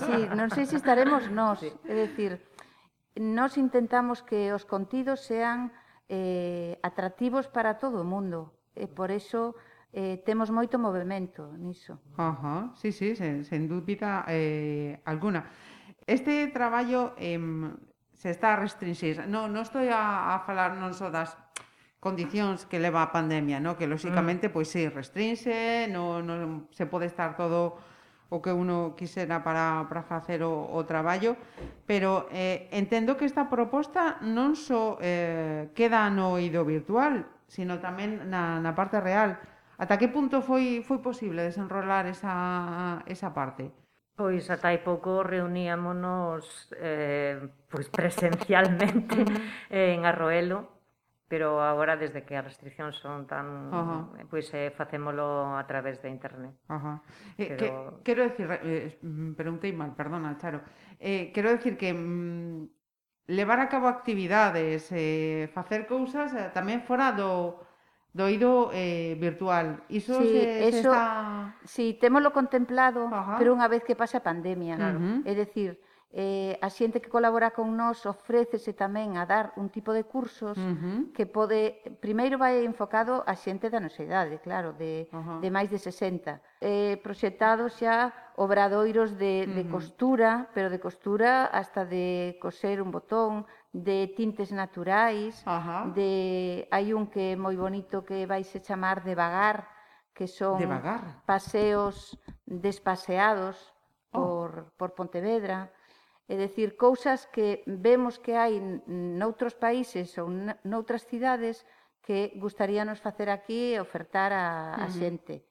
sí, 0.07 0.17
non 0.31 0.47
sei 0.47 0.63
se 0.63 0.79
estaremos 0.79 1.27
nós. 1.27 1.59
Sí. 1.59 1.67
É 1.91 1.93
dicir, 2.07 2.39
nós 3.19 3.59
intentamos 3.59 4.23
que 4.23 4.55
os 4.55 4.63
contidos 4.63 5.19
sean 5.27 5.75
eh, 6.07 6.79
atractivos 6.79 7.51
para 7.51 7.75
todo 7.75 7.99
o 7.99 8.07
mundo. 8.07 8.55
E 8.79 8.87
por 8.87 9.11
iso 9.11 9.59
eh, 9.91 10.23
temos 10.23 10.55
moito 10.55 10.79
movimento 10.79 11.51
niso. 11.59 11.99
Ajá, 12.15 12.71
sí, 12.79 12.95
sí, 12.95 13.11
sen, 13.19 13.43
sen 13.43 13.67
dúbida 13.67 14.23
eh, 14.31 15.03
alguna. 15.03 15.51
Este 16.07 16.47
traballo... 16.47 17.11
Eh, 17.19 17.35
se 18.23 18.29
está 18.29 18.53
a 18.53 18.55
restringir. 18.55 19.27
Non, 19.27 19.51
non 19.51 19.67
estou 19.67 19.83
a, 19.83 20.31
a 20.31 20.39
falar 20.47 20.79
non 20.79 20.95
só 20.95 21.11
das 21.11 21.35
condicións 21.99 22.63
que 22.63 22.79
leva 22.79 23.03
a 23.03 23.11
pandemia, 23.11 23.59
no? 23.59 23.75
que 23.75 23.83
lóxicamente, 23.83 24.47
mm. 24.47 24.53
pois 24.55 24.71
sí, 24.71 24.87
restrinse, 24.87 25.91
non, 25.91 26.23
non 26.23 26.71
se 26.71 26.87
pode 26.87 27.11
estar 27.11 27.35
todo 27.35 27.75
o 28.31 28.39
que 28.39 28.55
uno 28.55 28.95
quisera 28.95 29.43
para, 29.43 29.91
para 29.91 30.07
facer 30.07 30.39
o, 30.39 30.55
o 30.55 30.87
traballo, 30.87 31.35
pero 31.83 32.31
eh, 32.31 32.71
entendo 32.71 33.19
que 33.19 33.27
esta 33.27 33.51
proposta 33.51 34.23
non 34.23 34.55
só 34.55 34.95
eh, 35.03 35.75
queda 35.75 36.07
no 36.07 36.39
oído 36.39 36.63
virtual, 36.63 37.27
sino 37.51 37.83
tamén 37.83 38.23
na, 38.31 38.63
na 38.63 38.71
parte 38.71 39.03
real. 39.03 39.35
Ata 39.75 39.99
que 39.99 40.07
punto 40.07 40.39
foi, 40.39 40.79
foi 40.79 41.03
posible 41.03 41.43
desenrolar 41.43 42.07
esa, 42.07 43.03
esa 43.03 43.35
parte? 43.35 43.82
Pois 44.13 44.45
ata 44.53 44.69
hai 44.69 44.77
pouco 44.77 45.25
reuníamonos 45.25 46.69
eh, 46.77 47.49
pois 47.65 47.89
presencialmente 47.89 49.25
en 49.73 50.05
Arroelo, 50.05 50.69
pero 51.25 51.65
agora 51.65 51.97
desde 51.97 52.21
que 52.21 52.37
as 52.37 52.45
restriccións 52.45 53.01
son 53.01 53.25
tan 53.25 53.73
uh 53.73 54.05
-huh. 54.13 54.29
pois 54.29 54.45
eh, 54.53 54.69
facémolo 54.69 55.57
a 55.57 55.65
través 55.65 55.97
de 56.05 56.13
internet. 56.13 56.53
Uh 56.69 56.77
-huh. 56.77 56.97
eh, 57.41 57.57
pero... 57.57 57.57
que, 57.57 57.69
quero 58.05 58.21
decir, 58.29 58.45
eh, 58.61 59.01
mm, 59.01 59.33
preguntei 59.33 59.73
mal, 59.73 59.97
perdona, 59.97 60.37
Charo. 60.37 60.61
Eh, 61.01 61.33
quero 61.33 61.49
decir 61.49 61.73
que 61.73 61.89
mm, 61.89 62.69
levar 63.33 63.59
a 63.65 63.69
cabo 63.69 63.89
actividades, 63.89 64.93
eh, 64.93 65.49
facer 65.57 65.89
cousas 65.89 66.37
eh, 66.37 66.53
tamén 66.53 66.85
fora 66.85 67.17
do 67.17 67.57
doido 68.13 68.69
eh, 68.71 69.17
virtual. 69.19 69.83
Iso 69.89 70.21
sí, 70.21 70.29
se, 70.29 70.67
eso, 70.69 70.71
se 70.71 70.77
está... 70.77 71.55
Sí, 71.65 71.97
témolo 71.99 72.31
contemplado, 72.31 73.09
Ajá. 73.09 73.35
pero 73.41 73.57
unha 73.57 73.65
vez 73.67 73.81
que 73.81 73.97
pase 73.97 74.21
a 74.21 74.23
pandemia. 74.23 74.77
Claro. 74.77 75.01
Uh 75.01 75.01
-huh. 75.01 75.17
É 75.25 75.33
dicir, 75.33 75.81
Eh, 76.15 76.59
a 76.61 76.69
xente 76.69 77.01
que 77.01 77.09
colabora 77.09 77.57
con 77.57 77.73
nós 77.73 78.05
ofrécese 78.05 78.77
tamén 78.77 79.17
a 79.17 79.25
dar 79.25 79.49
un 79.57 79.73
tipo 79.73 79.97
de 79.97 80.05
cursos 80.05 80.53
uh 80.53 80.61
-huh. 80.61 81.09
que 81.09 81.25
pode... 81.25 81.81
Primeiro 81.97 82.37
vai 82.37 82.61
enfocado 82.61 83.25
a 83.25 83.33
xente 83.33 83.65
da 83.73 83.81
nosa 83.81 84.05
idade, 84.05 84.37
claro, 84.37 84.77
de, 84.77 85.09
uh 85.09 85.17
-huh. 85.17 85.39
de 85.41 85.49
máis 85.49 85.73
de 85.73 85.81
60. 85.81 86.37
Eh, 86.61 87.01
proxectados 87.01 87.81
xa 87.81 88.13
obradoiros 88.37 89.17
de, 89.17 89.41
uh 89.41 89.49
-huh. 89.49 89.55
de 89.57 89.63
costura, 89.65 90.31
pero 90.53 90.69
de 90.69 90.77
costura 90.77 91.49
hasta 91.49 91.81
de 91.81 92.37
coser 92.37 92.77
un 92.77 92.93
botón, 92.93 93.49
de 93.73 94.13
tintes 94.13 94.53
naturais, 94.53 95.41
uh 95.49 95.49
-huh. 95.49 95.97
de 95.97 96.69
hai 96.69 96.93
un 96.93 97.09
que 97.09 97.33
é 97.33 97.41
moi 97.41 97.57
bonito 97.57 98.05
que 98.05 98.29
vaise 98.29 98.61
chamar 98.61 99.01
de 99.01 99.17
vagar, 99.17 99.65
que 100.13 100.29
son 100.29 100.61
de 100.61 100.69
vagar. 100.69 101.25
paseos 101.25 102.21
despaseados 102.45 103.73
oh. 104.13 104.21
por, 104.21 104.49
por 104.77 104.93
Pontevedra 104.93 105.73
É 106.33 106.35
dicir, 106.35 106.73
cousas 106.81 107.29
que 107.29 107.61
vemos 107.69 108.17
que 108.17 108.33
hai 108.33 108.57
noutros 108.89 109.53
países 109.53 110.17
ou 110.17 110.33
noutras 110.65 111.05
cidades 111.05 111.61
que 112.01 112.33
gustaríanos 112.41 112.97
facer 112.97 113.29
aquí 113.29 113.77
e 113.77 113.81
ofertar 113.85 114.33
a, 114.33 114.73
a 114.81 114.89
xente. 114.89 115.45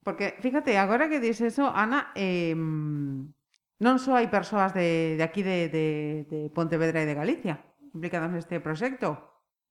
Porque, 0.00 0.40
fíjate, 0.40 0.80
agora 0.80 1.12
que 1.12 1.20
dis 1.20 1.44
eso, 1.44 1.68
Ana, 1.68 2.08
eh, 2.16 2.56
non 2.56 4.00
só 4.00 4.16
hai 4.16 4.32
persoas 4.32 4.72
de, 4.72 5.20
de 5.20 5.24
aquí 5.28 5.44
de, 5.44 5.68
de, 5.68 5.86
de 6.24 6.40
Pontevedra 6.56 7.04
e 7.04 7.08
de 7.10 7.12
Galicia 7.12 7.60
implicadas 7.92 8.32
neste 8.32 8.64
proxecto, 8.64 9.20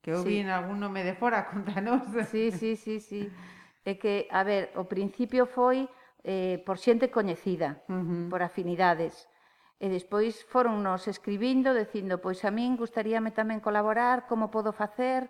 que 0.06 0.14
eu 0.14 0.22
sí. 0.22 0.30
vi 0.30 0.38
en 0.46 0.54
algún 0.54 0.78
nome 0.78 1.02
de 1.02 1.18
fora, 1.18 1.46
contanos. 1.52 2.06
Sí, 2.30 2.54
sí, 2.54 2.78
sí, 2.78 3.02
sí. 3.02 3.26
É 3.82 3.98
que, 3.98 4.30
a 4.30 4.46
ver, 4.46 4.70
o 4.78 4.86
principio 4.86 5.50
foi 5.50 5.90
eh, 6.22 6.62
por 6.62 6.78
xente 6.78 7.10
coñecida, 7.10 7.82
uh 7.90 7.98
-huh. 7.98 8.30
por 8.30 8.46
afinidades. 8.46 9.26
E 9.76 9.92
despois 9.92 10.40
foron 10.48 10.80
nos 10.80 11.08
escribindo, 11.12 11.76
dicindo, 11.76 12.24
pois 12.24 12.48
a 12.48 12.52
min 12.52 12.80
gustaríame 12.80 13.36
tamén 13.36 13.60
colaborar, 13.60 14.24
como 14.30 14.48
podo 14.48 14.72
facer, 14.72 15.28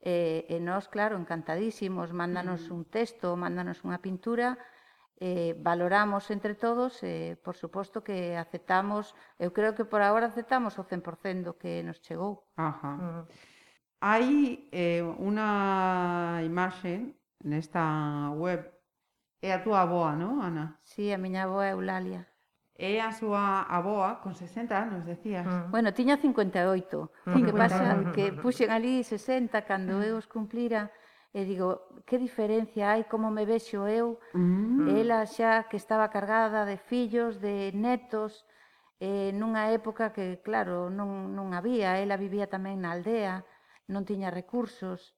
e, 0.00 0.44
e 0.48 0.56
nós, 0.60 0.88
claro, 0.88 1.16
encantadísimos, 1.16 2.12
mándanos 2.12 2.68
mm. 2.68 2.76
un 2.76 2.82
texto, 2.88 3.36
mándanos 3.36 3.84
unha 3.84 4.00
pintura, 4.00 4.56
eh, 5.20 5.56
valoramos 5.60 6.28
entre 6.28 6.56
todos 6.56 7.00
e, 7.04 7.36
por 7.40 7.56
suposto, 7.56 8.04
que 8.04 8.36
aceptamos, 8.36 9.16
eu 9.40 9.52
creo 9.52 9.72
que 9.76 9.88
por 9.88 10.00
agora 10.00 10.28
aceptamos 10.28 10.76
o 10.80 10.84
100% 10.84 11.44
do 11.44 11.52
que 11.56 11.84
nos 11.84 12.00
chegou. 12.00 12.48
Ajá. 12.56 13.00
Mm. 13.00 13.24
Hai 14.04 14.68
eh, 14.72 15.00
unha 15.00 16.40
imaxe 16.44 17.16
nesta 17.40 18.32
web, 18.36 18.60
é 19.40 19.52
a 19.56 19.64
túa 19.64 19.84
aboa, 19.84 20.12
non, 20.12 20.44
Ana? 20.44 20.76
Sí, 20.84 21.08
a 21.12 21.20
miña 21.20 21.48
aboa 21.48 21.68
é 21.68 21.72
Eulalia. 21.72 22.28
E 22.74 22.98
a 22.98 23.14
súa 23.14 23.62
aboa, 23.70 24.18
con 24.18 24.34
60 24.34 24.74
anos, 24.74 25.06
decías. 25.06 25.46
Mm. 25.46 25.70
Bueno, 25.70 25.94
tiña 25.94 26.18
58. 26.18 26.98
O 26.98 27.08
mm. 27.30 27.44
Que 27.46 27.52
pasa 27.54 28.10
que 28.10 28.34
puxen 28.34 28.74
ali 28.74 29.06
60 29.06 29.62
cando 29.62 30.02
eu 30.02 30.18
os 30.18 30.26
cumplira 30.26 30.90
e 31.34 31.42
digo, 31.42 32.02
que 32.06 32.18
diferencia 32.18 32.94
hai, 32.94 33.10
como 33.10 33.30
me 33.30 33.42
vexo 33.42 33.86
eu, 33.90 34.22
mm. 34.34 34.86
ela 34.90 35.26
xa 35.26 35.66
que 35.66 35.74
estaba 35.78 36.10
cargada 36.10 36.62
de 36.62 36.78
fillos, 36.78 37.42
de 37.42 37.74
netos, 37.74 38.46
eh, 39.02 39.34
nunha 39.34 39.70
época 39.74 40.14
que, 40.14 40.38
claro, 40.46 40.90
non, 40.90 41.34
non 41.34 41.50
había, 41.50 41.98
ela 41.98 42.14
vivía 42.14 42.46
tamén 42.46 42.82
na 42.82 42.94
aldea, 42.94 43.42
non 43.90 44.06
tiña 44.06 44.30
recursos. 44.30 45.14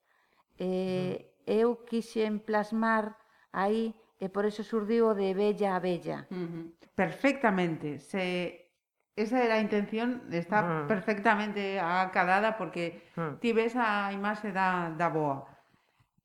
Eh, 0.57 1.21
mm. 1.21 1.37
Eu 1.47 1.85
quixen 1.87 2.43
plasmar 2.43 3.21
aí 3.53 3.95
e 4.17 4.33
por 4.33 4.45
eso 4.49 4.65
surdiu 4.65 5.11
o 5.11 5.17
de 5.17 5.37
Bella 5.37 5.77
a 5.77 5.81
Bella. 5.81 6.25
Perfectamente, 6.97 8.01
se 8.01 8.67
Esa 9.17 9.43
era 9.43 9.55
a 9.57 9.65
intención, 9.65 10.29
está 10.29 10.61
mm. 10.61 10.93
perfectamente 10.93 11.81
acadada 11.81 12.61
porque 12.61 13.09
mm. 13.17 13.41
ti 13.41 13.57
ves 13.57 13.73
a 13.73 14.13
imaxe 14.13 14.53
da, 14.53 14.93
da 14.93 15.09
boa. 15.09 15.49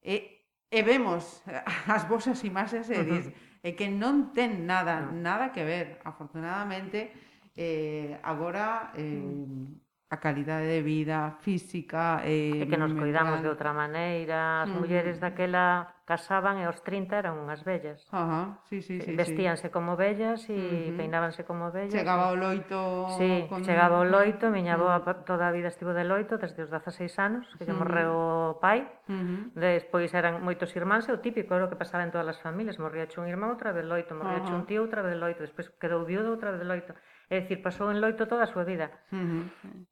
E, 0.04 0.44
e 0.68 0.80
vemos 0.84 1.40
as 1.88 2.04
vosas 2.04 2.44
imaxes 2.44 2.92
e 2.92 3.00
dis, 3.08 3.32
e 3.64 3.80
que 3.80 3.88
non 3.88 4.36
ten 4.36 4.68
nada, 4.68 5.08
mm. 5.08 5.24
nada 5.24 5.56
que 5.56 5.64
ver. 5.64 6.04
Afortunadamente, 6.04 7.16
eh, 7.56 8.20
agora 8.28 8.92
eh, 9.00 9.24
mm. 9.24 10.12
a 10.12 10.18
calidade 10.20 10.68
de 10.68 10.84
vida 10.84 11.40
física... 11.40 12.28
Eh, 12.28 12.60
e 12.60 12.68
que 12.68 12.76
nos 12.76 12.92
cuidamos 12.92 13.40
de 13.40 13.48
outra 13.48 13.72
maneira, 13.72 14.68
as 14.68 14.70
mm. 14.70 14.76
mulleres 14.76 15.16
daquela 15.16 16.01
casaban 16.12 16.60
e 16.60 16.68
os 16.68 16.76
30 16.84 17.24
eran 17.24 17.40
unhas 17.40 17.64
vellas. 17.64 18.04
Ajá, 18.12 18.60
sí, 18.68 18.84
sí, 18.84 19.00
sí, 19.00 19.16
Vestíanse 19.16 19.72
sí. 19.72 19.74
como 19.74 19.96
vellas 19.96 20.44
e 20.52 20.52
uh 20.52 20.60
-huh. 20.60 20.98
peinábanse 21.00 21.48
como 21.48 21.72
vellas. 21.72 21.96
Chegaba 21.96 22.28
o 22.28 22.36
loito... 22.36 23.08
Sí, 23.16 23.48
con... 23.48 23.64
chegaba 23.64 24.04
o 24.04 24.06
loito, 24.06 24.52
miña 24.52 24.76
uh 24.76 24.84
-huh. 24.84 25.00
boa 25.00 25.24
toda 25.24 25.48
a 25.48 25.56
vida 25.56 25.72
estivo 25.72 25.96
de 25.96 26.04
loito, 26.04 26.36
desde 26.36 26.68
os 26.68 26.70
16 26.70 27.16
anos, 27.16 27.48
que 27.56 27.64
lle 27.64 27.72
uh 27.72 27.80
-huh. 27.80 27.88
morreu 27.88 28.12
o 28.12 28.60
pai. 28.60 28.84
Uh 29.08 29.16
-huh. 29.16 29.40
Despois 29.56 30.12
eran 30.12 30.44
moitos 30.44 30.76
irmáns, 30.76 31.08
e 31.08 31.16
o 31.16 31.24
típico 31.24 31.56
era 31.56 31.66
o 31.66 31.72
que 31.72 31.80
pasaba 31.80 32.04
en 32.04 32.12
todas 32.12 32.28
as 32.28 32.40
familias, 32.44 32.76
morría 32.76 33.08
un 33.16 33.32
irmán 33.32 33.56
outra 33.56 33.72
vez 33.72 33.88
loito, 33.88 34.12
morría 34.12 34.44
uh 34.44 34.52
-huh. 34.52 34.60
un 34.60 34.68
tío 34.68 34.84
outra 34.84 35.00
vez 35.00 35.16
loito, 35.16 35.40
despois 35.48 35.72
quedou 35.80 36.04
viudo 36.04 36.36
outra 36.36 36.52
vez 36.52 36.68
loito. 36.68 36.92
É 37.32 37.40
dicir, 37.40 37.64
pasou 37.64 37.88
en 37.96 38.04
loito 38.04 38.28
toda 38.28 38.44
a 38.44 38.52
súa 38.52 38.68
vida. 38.68 38.92
Uh 39.08 39.16
-huh. 39.16 39.44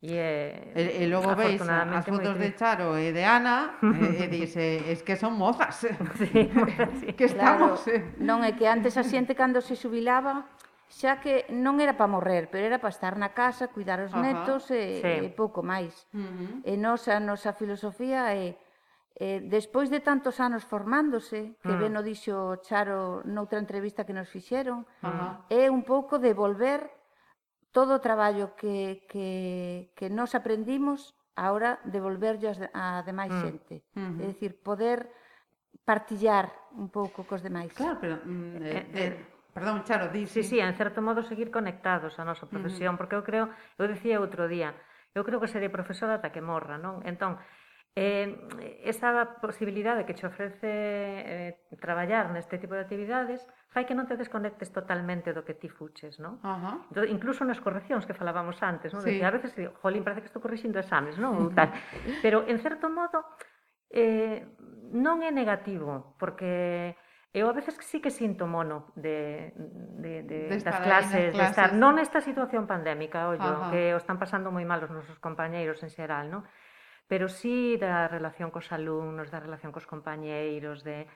E, 0.03 0.19
e, 0.75 0.83
e 0.99 1.03
logo 1.07 1.31
veis 1.39 1.63
as 1.63 2.03
fotos 2.03 2.35
de 2.35 2.51
Charo 2.59 2.99
e 2.99 3.15
de 3.15 3.23
Ana 3.23 3.79
e, 3.79 4.23
e 4.23 4.25
dice, 4.27 4.91
es 4.91 4.99
que 5.07 5.15
son 5.15 5.39
mozas. 5.39 5.87
sí, 6.19 6.51
sí. 6.99 7.15
que 7.15 7.31
estamos... 7.31 7.87
Claro, 7.87 7.95
eh. 7.95 8.19
Non 8.19 8.43
é 8.43 8.51
que 8.59 8.67
antes 8.67 8.99
a 8.99 9.07
xente 9.07 9.39
cando 9.39 9.63
se 9.63 9.79
xubilaba 9.79 10.51
xa 10.91 11.23
que 11.23 11.47
non 11.47 11.79
era 11.79 11.95
para 11.95 12.11
morrer, 12.11 12.51
pero 12.51 12.67
era 12.67 12.75
para 12.75 12.91
estar 12.91 13.15
na 13.15 13.31
casa, 13.31 13.71
cuidar 13.71 14.03
os 14.03 14.11
uh 14.11 14.19
-huh. 14.19 14.25
netos 14.27 14.67
e, 14.75 14.99
sí. 14.99 15.23
e 15.23 15.31
pouco 15.31 15.63
máis. 15.63 15.95
Uh 16.11 16.19
-huh. 16.19 16.67
E 16.67 16.75
nosa, 16.75 17.23
nosa 17.23 17.55
filosofía 17.55 18.35
é 18.35 18.59
eh, 19.15 19.39
despois 19.47 19.87
de 19.87 20.03
tantos 20.03 20.43
anos 20.43 20.67
formándose, 20.67 21.55
que 21.63 21.71
mm. 21.71 21.79
ben 21.79 21.93
o 21.95 22.03
dixo 22.03 22.59
Charo 22.67 23.23
noutra 23.23 23.63
entrevista 23.63 24.03
que 24.03 24.11
nos 24.11 24.27
fixeron, 24.27 24.83
uh 24.83 25.07
-huh. 25.07 25.31
é 25.47 25.71
un 25.71 25.87
pouco 25.87 26.19
de 26.19 26.35
volver 26.35 26.98
todo 27.71 27.97
o 27.97 28.03
traballo 28.03 28.55
que, 28.57 29.05
que, 29.07 29.93
que 29.93 30.09
nos 30.09 30.33
aprendimos 30.33 31.13
ahora 31.35 31.79
devolverllo 31.85 32.51
a 32.73 33.01
demais 33.05 33.31
mm. 33.31 33.41
xente. 33.41 33.75
Uh 33.95 33.99
-huh. 33.99 34.23
É 34.23 34.25
dicir, 34.33 34.59
poder 34.59 35.07
partillar 35.85 36.51
un 36.75 36.89
pouco 36.89 37.23
cos 37.23 37.41
demais. 37.41 37.71
Claro, 37.73 37.97
pero... 38.01 38.15
Mm, 38.25 38.61
eh, 38.61 38.69
eh, 38.69 38.85
eh, 38.93 39.07
eh 39.07 39.13
perdón, 39.53 39.83
Charo, 39.83 40.07
di... 40.13 40.27
Sí, 40.27 40.43
sí, 40.43 40.59
en 40.59 40.75
certo 40.75 41.01
modo 41.01 41.23
seguir 41.23 41.49
conectados 41.49 42.19
á 42.19 42.23
nosa 42.23 42.45
mm-hmm. 42.45 42.53
profesión, 42.53 42.93
uh 42.93 42.95
-huh. 42.95 42.99
porque 42.99 43.15
eu 43.17 43.23
creo, 43.25 43.45
eu 43.79 43.85
dicía 43.89 44.21
outro 44.21 44.45
día, 44.45 44.75
eu 45.17 45.25
creo 45.25 45.41
que 45.41 45.49
serei 45.49 45.71
profesora 45.73 46.21
ata 46.21 46.29
que 46.29 46.43
morra, 46.43 46.77
non? 46.77 47.01
Entón, 47.01 47.41
Eh, 47.95 48.37
esa 48.85 49.25
posibilidade 49.41 50.05
que 50.05 50.13
che 50.13 50.29
ofrece 50.29 50.69
eh, 50.69 51.51
traballar 51.81 52.29
neste 52.29 52.61
tipo 52.61 52.77
de 52.77 52.85
actividades 52.85 53.43
fai 53.73 53.85
que 53.89 53.97
non 53.97 54.05
te 54.05 54.15
desconectes 54.15 54.69
totalmente 54.69 55.33
do 55.33 55.41
que 55.41 55.57
ti 55.57 55.67
fuches, 55.67 56.21
non? 56.21 56.37
Uh 56.45 56.79
-huh. 56.93 57.05
Incluso 57.09 57.41
nas 57.43 57.57
correccións 57.59 58.05
que 58.05 58.13
falábamos 58.13 58.61
antes, 58.61 58.93
non? 58.93 59.01
Sí. 59.01 59.17
Decir, 59.17 59.25
a 59.25 59.33
veces, 59.33 59.51
jolín, 59.81 60.05
parece 60.05 60.21
que 60.21 60.29
estou 60.29 60.41
corrixindo 60.41 60.77
exames, 60.77 61.17
non? 61.17 61.33
Ou 61.37 61.49
tal. 61.51 61.73
Pero, 62.21 62.45
en 62.45 62.57
certo 62.61 62.87
modo, 62.93 63.25
eh, 63.89 64.45
non 64.93 65.25
é 65.25 65.33
negativo, 65.33 66.15
porque 66.21 66.93
eu 67.33 67.45
a 67.45 67.53
veces 67.53 67.77
sí 67.85 68.01
que 68.01 68.09
sinto 68.09 68.49
mono 68.49 68.89
de, 68.97 69.53
de, 70.01 70.23
de, 70.25 70.37
de 70.49 70.61
das 70.61 70.81
clases, 70.81 71.29
clases, 71.29 71.37
de 71.37 71.45
estar, 71.45 71.69
non 71.77 71.97
nesta 71.97 72.21
situación 72.21 72.65
pandémica, 72.65 73.29
ollo, 73.29 73.49
uh 73.49 73.57
-huh. 73.65 73.71
que 73.73 73.81
o 73.93 73.99
están 74.01 74.17
pasando 74.17 74.49
moi 74.49 74.65
mal 74.65 74.81
os 74.81 74.89
nosos 74.89 75.17
compañeiros 75.21 75.77
en 75.85 75.89
xeral, 75.93 76.25
non? 76.29 76.41
pero 77.09 77.27
sí 77.27 77.75
da 77.81 78.07
relación 78.07 78.53
cos 78.53 78.69
alumnos, 78.69 79.33
da 79.33 79.41
relación 79.41 79.73
cos 79.73 79.89
compañeiros, 79.89 80.85
de 80.85 81.09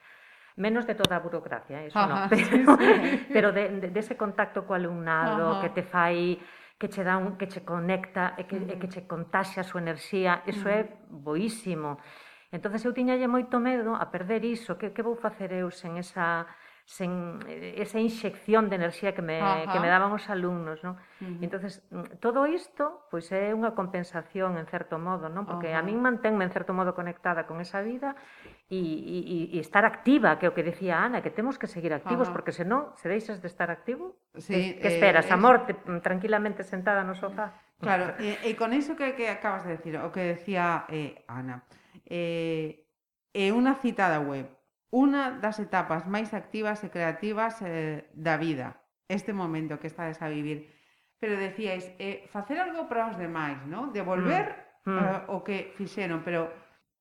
menos 0.58 0.90
de 0.90 0.98
toda 0.98 1.16
a 1.16 1.22
burocracia, 1.22 1.86
eso 1.86 1.98
Ajá, 1.98 2.10
no, 2.10 2.16
pero, 2.34 2.76
sí. 2.76 3.26
pero 3.30 3.48
de, 3.54 3.64
de, 3.80 3.88
de 3.94 4.00
ese 4.02 4.18
contacto 4.18 4.66
co 4.66 4.74
alumnado 4.74 5.56
Ajá. 5.56 5.60
que 5.62 5.70
te 5.70 5.82
fai 5.86 6.42
que 6.74 6.90
che 6.90 7.06
dá 7.06 7.16
un, 7.16 7.38
que 7.38 7.46
che 7.46 7.62
conecta 7.62 8.34
e 8.34 8.44
que, 8.50 8.58
mm. 8.58 8.70
e 8.70 8.74
que 8.82 8.88
mm. 8.90 8.92
che 8.92 9.00
contaxe 9.06 9.62
a 9.62 9.64
súa 9.64 9.80
enerxía, 9.80 10.42
iso 10.50 10.66
mm. 10.66 10.74
é 10.74 10.80
boísimo. 11.06 12.02
Entonces 12.50 12.82
eu 12.82 12.90
tiñalle 12.90 13.30
moito 13.30 13.62
medo 13.62 13.94
a 13.94 14.10
perder 14.10 14.42
iso, 14.42 14.74
que, 14.74 14.90
que 14.90 15.02
vou 15.02 15.14
facer 15.14 15.54
eu 15.54 15.70
sen 15.70 15.94
esa 16.02 16.46
sen 16.84 17.40
eh, 17.48 17.80
esa 17.80 17.96
inxección 17.96 18.68
de 18.68 18.76
enerxía 18.76 19.16
que 19.16 19.24
me, 19.24 19.40
Ajá. 19.40 19.72
que 19.72 19.80
me 19.80 19.88
daban 19.88 20.12
os 20.12 20.28
alumnos, 20.28 20.84
non? 20.84 21.00
Uh 21.18 21.24
-huh. 21.24 21.40
entonces 21.40 21.80
mm, 21.88 22.20
todo 22.20 22.44
isto 22.44 23.08
pois 23.08 23.32
é 23.32 23.56
unha 23.56 23.72
compensación 23.72 24.60
en 24.60 24.68
certo 24.68 25.00
modo, 25.00 25.32
non? 25.32 25.48
Porque 25.48 25.72
uh 25.72 25.80
-huh. 25.80 25.80
a 25.80 25.88
min 25.88 25.96
manténme 25.96 26.44
en 26.44 26.52
certo 26.52 26.76
modo 26.76 26.92
conectada 26.92 27.48
con 27.48 27.64
esa 27.64 27.80
vida 27.80 28.20
e, 28.68 28.76
e, 28.76 29.56
e 29.56 29.58
estar 29.64 29.88
activa, 29.88 30.36
que 30.36 30.44
é 30.44 30.52
o 30.52 30.54
que 30.56 30.60
decía 30.60 31.00
Ana, 31.00 31.24
que 31.24 31.32
temos 31.32 31.56
que 31.56 31.64
seguir 31.64 31.96
activos, 31.96 32.28
uh 32.28 32.30
-huh. 32.30 32.36
porque 32.36 32.52
senón, 32.52 32.92
se 33.00 33.08
deixas 33.08 33.40
de 33.40 33.48
estar 33.48 33.72
activo, 33.72 34.20
sí, 34.36 34.76
que, 34.76 34.84
que 34.84 34.88
eh, 34.88 34.94
esperas? 35.00 35.24
Eh, 35.24 35.32
a 35.32 35.40
morte 35.40 35.72
mm, 35.72 36.04
tranquilamente 36.04 36.68
sentada 36.68 37.00
no 37.00 37.16
sofá? 37.16 37.64
Claro, 37.80 38.12
e, 38.20 38.44
e 38.44 38.52
con 38.60 38.76
iso 38.76 38.92
que, 38.92 39.16
que 39.16 39.32
acabas 39.32 39.64
de 39.64 39.80
decir, 39.80 39.96
o 39.96 40.12
que 40.12 40.36
decía 40.36 40.84
eh, 40.92 41.24
Ana, 41.32 41.64
eh, 42.04 42.84
é 43.32 43.48
unha 43.50 43.72
cita 43.80 44.12
da 44.12 44.20
web, 44.20 44.46
unha 44.94 45.42
das 45.42 45.58
etapas 45.58 46.06
máis 46.06 46.30
activas 46.30 46.78
e 46.86 46.88
creativas 46.88 47.58
eh, 47.66 48.06
da 48.14 48.38
vida, 48.38 48.78
este 49.10 49.34
momento 49.34 49.82
que 49.82 49.90
estades 49.90 50.22
a 50.22 50.30
vivir. 50.30 50.70
Pero 51.18 51.34
decíais, 51.34 51.90
eh, 51.98 52.22
facer 52.30 52.62
algo 52.62 52.86
para 52.86 53.10
os 53.10 53.18
demais, 53.18 53.58
¿no? 53.66 53.90
devolver 53.90 54.54
mm, 54.86 54.90
mm. 54.94 54.98
Eh, 55.02 55.20
o 55.34 55.42
que 55.42 55.74
fixeron, 55.74 56.22
pero 56.22 56.46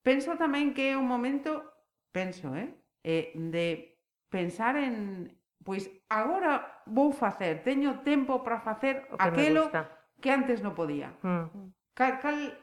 penso 0.02 0.34
tamén 0.42 0.74
que 0.74 0.90
é 0.90 0.98
un 0.98 1.06
momento, 1.06 1.62
penso, 2.10 2.58
eh, 2.58 2.74
eh 3.06 3.30
de 3.38 4.02
pensar 4.26 4.74
en, 4.74 5.30
pois 5.62 5.86
agora 6.10 6.82
vou 6.90 7.14
facer, 7.14 7.62
teño 7.62 8.02
tempo 8.02 8.42
para 8.42 8.58
facer 8.58 9.06
o 9.14 9.22
que 9.22 9.28
aquelo 9.30 9.70
que 10.18 10.34
antes 10.34 10.66
non 10.66 10.74
podía. 10.74 11.14
Mm. 11.22 11.78
Cal, 11.94 12.18
cal 12.18 12.58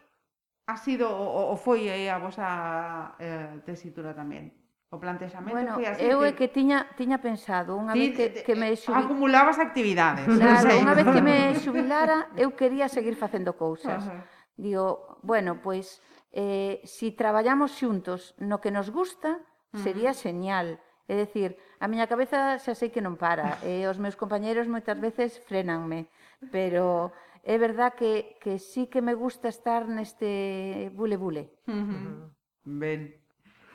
ha 0.67 0.77
sido 0.81 1.07
o, 1.07 1.55
o 1.55 1.57
foi 1.61 1.87
aí 1.87 2.11
a 2.11 2.19
vosa 2.19 3.15
eh, 3.23 3.63
tesitura 3.63 4.11
tamén? 4.11 4.60
O 4.91 4.99
plantexamento 4.99 5.55
bueno, 5.55 5.79
foi 5.79 5.87
así. 5.87 6.03
Eu 6.03 6.27
que... 6.27 6.27
é 6.27 6.33
que 6.35 6.47
tiña 6.51 6.91
tiña 6.99 7.23
pensado 7.23 7.79
unha 7.79 7.95
Ti, 7.95 8.01
vez 8.03 8.11
que, 8.19 8.27
que 8.43 8.55
me 8.59 8.75
eh, 8.75 8.77
xubil... 8.77 9.07
acumulabas 9.07 9.63
actividades. 9.63 10.27
Claro, 10.27 10.67
sei. 10.67 10.83
unha 10.83 10.95
vez 10.99 11.07
que 11.07 11.23
me 11.23 11.55
xubilara, 11.63 12.27
eu 12.35 12.59
quería 12.59 12.91
seguir 12.91 13.15
facendo 13.15 13.55
cousas. 13.55 14.03
Ajá. 14.03 14.27
Digo, 14.59 15.23
bueno, 15.23 15.63
pois 15.63 16.03
eh 16.35 16.83
si 16.83 17.15
traballamos 17.15 17.79
xuntos 17.79 18.35
no 18.43 18.59
que 18.59 18.75
nos 18.75 18.91
gusta, 18.91 19.39
sería 19.79 20.11
señal. 20.11 20.83
É 21.07 21.15
dicir, 21.15 21.55
a 21.79 21.87
miña 21.87 22.11
cabeza 22.11 22.59
xa 22.59 22.75
sei 22.75 22.91
que 22.91 22.99
non 22.99 23.15
para, 23.15 23.63
e 23.67 23.87
os 23.87 23.99
meus 24.03 24.19
compañeiros 24.19 24.67
moitas 24.67 24.99
veces 24.99 25.39
frenanme, 25.39 26.11
pero 26.51 27.15
é 27.47 27.57
verdad 27.63 27.95
que, 27.95 28.35
que 28.43 28.59
sí 28.59 28.91
que 28.91 29.03
me 29.03 29.15
gusta 29.15 29.47
estar 29.47 29.87
neste 29.87 30.91
bule-bule. 30.99 31.51
Uh. 31.71 32.27
Ben, 32.67 33.17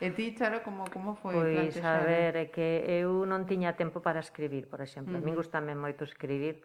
E 0.04 0.12
ti, 0.12 0.36
Charo, 0.36 0.60
como, 0.60 0.84
como 0.92 1.16
foi 1.16 1.36
pois, 1.36 1.80
plantexar? 1.80 2.02
a 2.02 2.04
ver, 2.04 2.34
é 2.36 2.46
que 2.52 2.84
eu 2.84 3.24
non 3.24 3.48
tiña 3.48 3.80
tempo 3.80 4.04
para 4.04 4.20
escribir, 4.20 4.68
por 4.68 4.84
exemplo. 4.84 5.16
Uh 5.16 5.20
-huh. 5.20 5.24
A 5.24 5.28
min 5.28 5.36
gustame 5.40 5.72
moito 5.72 6.04
escribir 6.04 6.60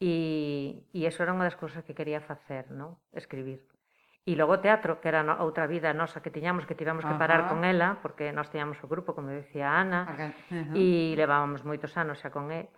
e, 0.00 0.88
e 0.96 1.04
eso 1.04 1.20
era 1.20 1.36
unha 1.36 1.44
das 1.44 1.60
cousas 1.60 1.84
que 1.84 1.92
quería 1.92 2.24
facer, 2.24 2.72
non? 2.72 2.96
Escribir. 3.12 3.60
E 4.22 4.38
logo 4.38 4.62
teatro, 4.62 5.02
que 5.02 5.10
era 5.10 5.26
no, 5.26 5.34
outra 5.42 5.66
vida 5.66 5.90
nosa 5.92 6.22
que 6.22 6.30
tiñamos, 6.30 6.64
que 6.64 6.78
tivemos 6.78 7.02
que 7.04 7.14
parar 7.18 7.44
Ajá. 7.44 7.50
con 7.50 7.66
ela, 7.66 7.98
porque 8.00 8.30
nós 8.30 8.48
tiñamos 8.48 8.78
o 8.80 8.86
grupo, 8.86 9.12
como 9.18 9.34
dicía 9.34 9.68
Ana, 9.68 10.32
e 10.78 11.12
levábamos 11.18 11.66
moitos 11.66 11.92
anos 11.98 12.22
xa 12.22 12.30
con 12.30 12.54
ele 12.54 12.70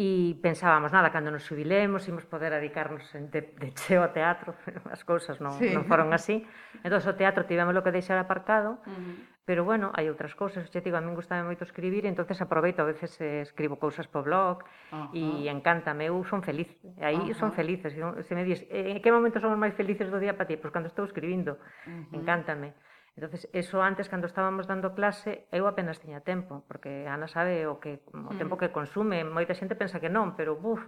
e 0.00 0.40
pensábamos, 0.40 0.96
nada, 0.96 1.12
cando 1.12 1.28
nos 1.28 1.44
xubilemos 1.44 2.08
imos 2.08 2.24
poder 2.24 2.56
dedicarnos 2.56 3.04
de, 3.12 3.52
de 3.52 3.68
cheo 3.76 4.00
ao 4.00 4.16
teatro, 4.16 4.56
as 4.88 5.04
cousas 5.04 5.36
non, 5.44 5.52
sí. 5.60 5.68
non 5.76 5.84
foron 5.84 6.16
así. 6.16 6.40
Entón, 6.80 7.04
o 7.04 7.14
teatro 7.20 7.44
tivemos 7.44 7.76
lo 7.76 7.84
que 7.84 7.92
deixar 7.92 8.16
aparcado, 8.16 8.80
uh 8.80 8.96
-huh. 8.96 9.44
pero 9.44 9.60
bueno, 9.68 9.92
hai 9.92 10.08
outras 10.08 10.32
cousas, 10.32 10.72
xa 10.72 10.80
digo, 10.80 10.96
a 10.96 11.04
min 11.04 11.12
gustame 11.12 11.44
moito 11.44 11.68
escribir, 11.68 12.08
entonces 12.08 12.40
aproveito, 12.40 12.80
a 12.80 12.88
veces 12.88 13.12
eh, 13.20 13.44
escribo 13.44 13.76
cousas 13.76 14.08
po 14.08 14.24
blog, 14.24 14.64
uh 14.88 15.12
-huh. 15.12 15.44
e 15.44 15.52
encántame, 15.52 16.08
eu 16.08 16.16
son 16.24 16.40
feliz, 16.40 16.72
aí 17.04 17.20
uh 17.20 17.28
-huh. 17.28 17.36
son 17.36 17.52
felices, 17.52 17.92
se 17.92 18.32
me 18.32 18.48
dis, 18.48 18.64
eh, 18.72 18.96
en 18.96 19.04
que 19.04 19.12
momento 19.12 19.36
somos 19.36 19.60
máis 19.60 19.76
felices 19.76 20.08
do 20.08 20.16
día 20.16 20.32
para 20.32 20.48
ti? 20.48 20.56
Pois 20.56 20.72
pues 20.72 20.72
cando 20.72 20.88
estou 20.88 21.04
escribindo, 21.04 21.60
uh 21.60 22.08
-huh. 22.08 22.16
encántame. 22.16 22.72
Entonces, 23.20 23.50
eso 23.52 23.82
antes, 23.82 24.08
cando 24.08 24.26
estábamos 24.26 24.66
dando 24.66 24.94
clase, 24.96 25.44
eu 25.52 25.68
apenas 25.68 26.00
tiña 26.00 26.24
tempo, 26.24 26.64
porque 26.64 27.04
Ana 27.04 27.28
sabe 27.28 27.68
o 27.68 27.76
que 27.76 28.00
o 28.16 28.32
tempo 28.40 28.56
mm. 28.56 28.60
que 28.64 28.72
consume, 28.72 29.28
moita 29.28 29.52
xente 29.52 29.76
pensa 29.76 30.00
que 30.00 30.08
non, 30.08 30.40
pero 30.40 30.56
buf, 30.56 30.80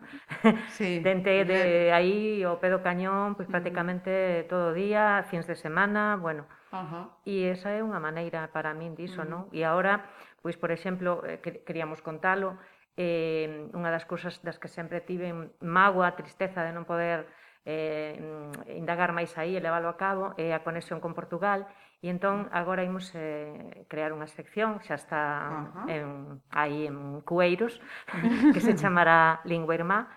sí, 0.73 0.97
dente 1.05 1.45
de 1.45 1.92
aí 1.92 2.40
o 2.49 2.57
pedo 2.57 2.81
cañón, 2.81 3.37
pois 3.37 3.45
mm-hmm. 3.45 3.53
prácticamente 3.53 4.12
todo 4.49 4.73
o 4.73 4.75
día, 4.75 5.29
fins 5.29 5.45
de 5.45 5.61
semana, 5.61 6.16
bueno. 6.16 6.49
Ajá. 6.73 7.21
E 7.29 7.53
esa 7.53 7.77
é 7.77 7.85
unha 7.85 8.01
maneira 8.01 8.49
para 8.49 8.73
min 8.73 8.97
diso, 8.97 9.21
mm. 9.21 9.29
non? 9.29 9.42
E 9.53 9.68
agora, 9.68 10.09
pois, 10.40 10.57
por 10.57 10.73
exemplo, 10.73 11.21
eh, 11.29 11.37
queríamos 11.68 12.01
contalo, 12.01 12.57
eh, 12.97 13.68
unha 13.77 13.92
das 13.92 14.09
cousas 14.09 14.40
das 14.40 14.57
que 14.57 14.73
sempre 14.73 15.05
tive 15.05 15.37
mágoa, 15.61 16.16
tristeza 16.16 16.64
de 16.64 16.73
non 16.73 16.88
poder 16.88 17.29
eh, 17.68 18.16
indagar 18.73 19.12
máis 19.12 19.37
aí 19.38 19.53
e 19.53 19.61
leválo 19.61 19.92
a 19.92 20.01
cabo, 20.01 20.33
é 20.40 20.51
eh, 20.51 20.57
a 20.57 20.64
conexión 20.64 20.99
con 20.99 21.12
Portugal, 21.12 21.68
E 22.03 22.11
entón 22.11 22.51
agora 22.51 22.83
imos 22.83 23.15
eh, 23.15 23.87
crear 23.87 24.11
unha 24.11 24.27
sección, 24.27 24.83
xa 24.83 24.99
está 24.99 25.23
en, 25.87 26.43
aí 26.51 26.91
en 26.91 27.23
Cueiros, 27.23 27.79
que 28.51 28.59
se 28.59 28.75
chamará 28.75 29.38
Lingua 29.47 29.79
Irmá, 29.79 30.11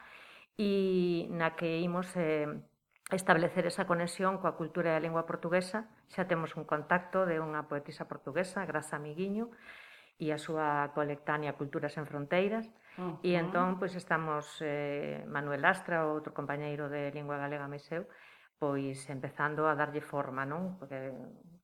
e 0.58 1.30
na 1.30 1.54
que 1.54 1.78
imos 1.86 2.10
eh, 2.17 2.50
establecer 3.13 3.69
esa 3.69 3.86
conexión 3.86 4.41
coa 4.41 4.58
cultura 4.58 4.89
e 4.91 4.98
a 4.98 5.04
lingua 5.04 5.30
portuguesa. 5.30 5.86
Xa 6.10 6.26
temos 6.26 6.58
un 6.58 6.65
contacto 6.65 7.30
de 7.30 7.38
unha 7.38 7.69
poetisa 7.69 8.10
portuguesa, 8.10 8.65
Graça 8.65 8.98
Amiguiño, 8.98 9.54
e 10.17 10.34
a 10.34 10.41
súa 10.41 10.89
colectánea 10.98 11.54
Culturas 11.54 11.93
en 12.02 12.10
Fronteiras. 12.10 12.65
Uh 12.98 13.13
-huh. 13.13 13.30
E 13.30 13.38
entón, 13.38 13.78
pois 13.78 13.93
estamos 13.93 14.58
eh, 14.65 15.21
Manuel 15.30 15.62
Astra, 15.69 16.10
outro 16.10 16.34
compañeiro 16.34 16.89
de 16.89 17.13
Lingua 17.13 17.38
Galega 17.38 17.69
Meseu, 17.69 18.10
pois 18.58 19.06
empezando 19.13 19.69
a 19.69 19.78
darlle 19.78 20.02
forma, 20.02 20.50
non? 20.50 20.82
Porque 20.82 21.13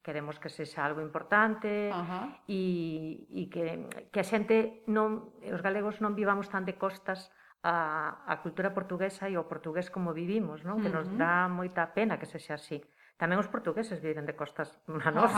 queremos 0.01 0.41
que 0.41 0.49
sexa 0.49 0.81
algo 0.81 1.01
importante 1.01 1.93
Ajá. 1.93 2.41
e, 2.49 3.25
e 3.29 3.49
que, 3.53 3.85
que 4.09 4.19
a 4.19 4.25
xente 4.25 4.81
non, 4.89 5.33
os 5.45 5.61
galegos 5.61 6.01
non 6.01 6.17
vivamos 6.17 6.49
tan 6.49 6.65
de 6.65 6.75
costas 6.75 7.29
a, 7.61 8.25
a 8.25 8.41
cultura 8.41 8.73
portuguesa 8.73 9.29
e 9.29 9.37
o 9.37 9.45
portugués 9.45 9.93
como 9.93 10.17
vivimos, 10.17 10.65
non? 10.65 10.77
Uh 10.77 10.77
-huh. 10.79 10.83
que 10.83 10.89
nos 10.89 11.07
dá 11.13 11.45
moita 11.45 11.93
pena 11.93 12.17
que 12.17 12.25
sexa 12.25 12.57
así. 12.57 12.81
Tamén 13.21 13.37
os 13.37 13.45
portugueses 13.45 14.01
viven 14.01 14.25
de 14.25 14.33
costas 14.33 14.81
a 14.89 15.09
nós. 15.13 15.29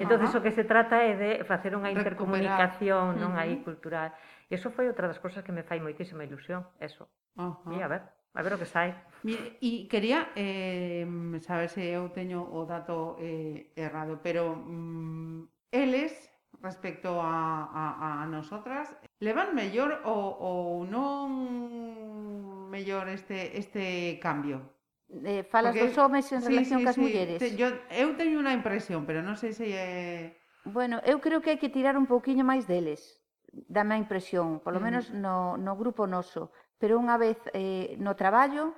entonces 0.00 0.32
o 0.32 0.40
que 0.40 0.48
se 0.56 0.64
trata 0.64 1.04
é 1.04 1.12
de 1.12 1.30
facer 1.44 1.76
unha 1.76 1.92
intercomunicación 1.92 3.20
non 3.20 3.36
aí 3.36 3.52
uh 3.52 3.60
-huh. 3.60 3.68
cultural. 3.68 4.16
E 4.48 4.56
eso 4.56 4.72
foi 4.72 4.88
outra 4.88 5.04
das 5.04 5.20
cousas 5.20 5.44
que 5.44 5.52
me 5.52 5.60
fai 5.60 5.76
moitísima 5.76 6.24
ilusión, 6.24 6.64
eso. 6.80 7.04
Uh 7.36 7.52
-huh. 7.52 7.76
E 7.76 7.84
a 7.84 7.88
ver, 7.92 8.02
Vai 8.36 8.44
ver 8.44 8.52
o 8.52 8.60
que 8.60 8.68
sai. 8.68 8.92
Mire, 9.24 9.56
e 9.64 9.88
quería 9.88 10.28
eh, 10.36 11.08
saber 11.40 11.72
se 11.72 11.88
eu 11.88 12.12
teño 12.12 12.44
o 12.44 12.68
dato 12.68 13.16
eh, 13.16 13.72
errado, 13.72 14.20
pero 14.20 14.52
mm, 14.52 15.72
eles 15.72 16.12
respecto 16.60 17.16
a, 17.16 17.64
a, 17.64 18.22
a 18.22 18.26
nosotras 18.28 18.92
levan 19.24 19.56
mellor 19.56 20.04
ou, 20.04 20.36
ou 20.36 20.84
non 20.84 22.68
mellor 22.68 23.08
este, 23.08 23.56
este 23.56 24.20
cambio? 24.20 24.60
Eh, 25.08 25.40
falas 25.48 25.72
Porque, 25.72 25.88
dos 25.88 25.96
homes 25.96 26.28
en 26.28 26.44
sí, 26.44 26.48
relación 26.52 26.80
sí, 26.80 26.84
cas 26.84 26.94
sí. 26.96 27.00
mulleres. 27.00 27.40
Te, 27.40 27.56
yo, 27.56 27.72
eu 27.88 28.12
teño 28.20 28.36
unha 28.36 28.52
impresión, 28.52 29.08
pero 29.08 29.24
non 29.24 29.40
sei 29.40 29.56
se 29.56 29.64
é... 29.72 30.36
Bueno, 30.68 31.00
eu 31.08 31.24
creo 31.24 31.40
que 31.40 31.56
hai 31.56 31.58
que 31.62 31.72
tirar 31.72 31.96
un 31.96 32.04
pouquiño 32.04 32.44
máis 32.44 32.68
deles. 32.68 33.16
Dame 33.48 33.96
a 33.96 34.02
impresión, 34.02 34.60
polo 34.60 34.76
menos 34.76 35.08
no, 35.08 35.56
no 35.56 35.72
grupo 35.80 36.04
noso 36.04 36.52
pero 36.76 37.00
unha 37.00 37.16
vez 37.16 37.40
eh, 37.52 37.96
no 38.00 38.16
traballo 38.16 38.76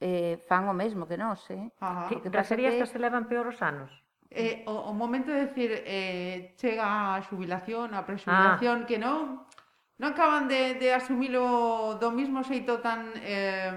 eh, 0.00 0.40
fan 0.48 0.68
o 0.68 0.74
mesmo 0.76 1.08
que 1.08 1.16
nós. 1.16 1.44
Eh? 1.52 1.72
Ajá. 1.80 2.08
Que, 2.08 2.20
que 2.20 2.30
caserías 2.30 2.76
que... 2.76 2.84
que 2.84 2.90
se 2.90 2.98
levan 3.00 3.28
peor 3.28 3.48
os 3.48 3.60
anos? 3.60 3.92
Eh, 4.30 4.64
o, 4.66 4.90
o 4.90 4.92
momento 4.92 5.30
de 5.30 5.48
decir 5.48 5.70
eh, 5.86 6.52
chega 6.58 7.16
a 7.16 7.22
xubilación, 7.22 7.94
a 7.94 8.04
prexubilación, 8.04 8.84
ah. 8.84 8.86
que 8.88 8.98
non 8.98 9.46
non 9.96 10.12
acaban 10.12 10.44
de, 10.44 10.76
de 10.76 10.92
asumilo 10.92 11.96
do 11.96 12.12
mismo 12.12 12.44
xeito 12.44 12.84
tan 12.84 13.16
eh, 13.24 13.72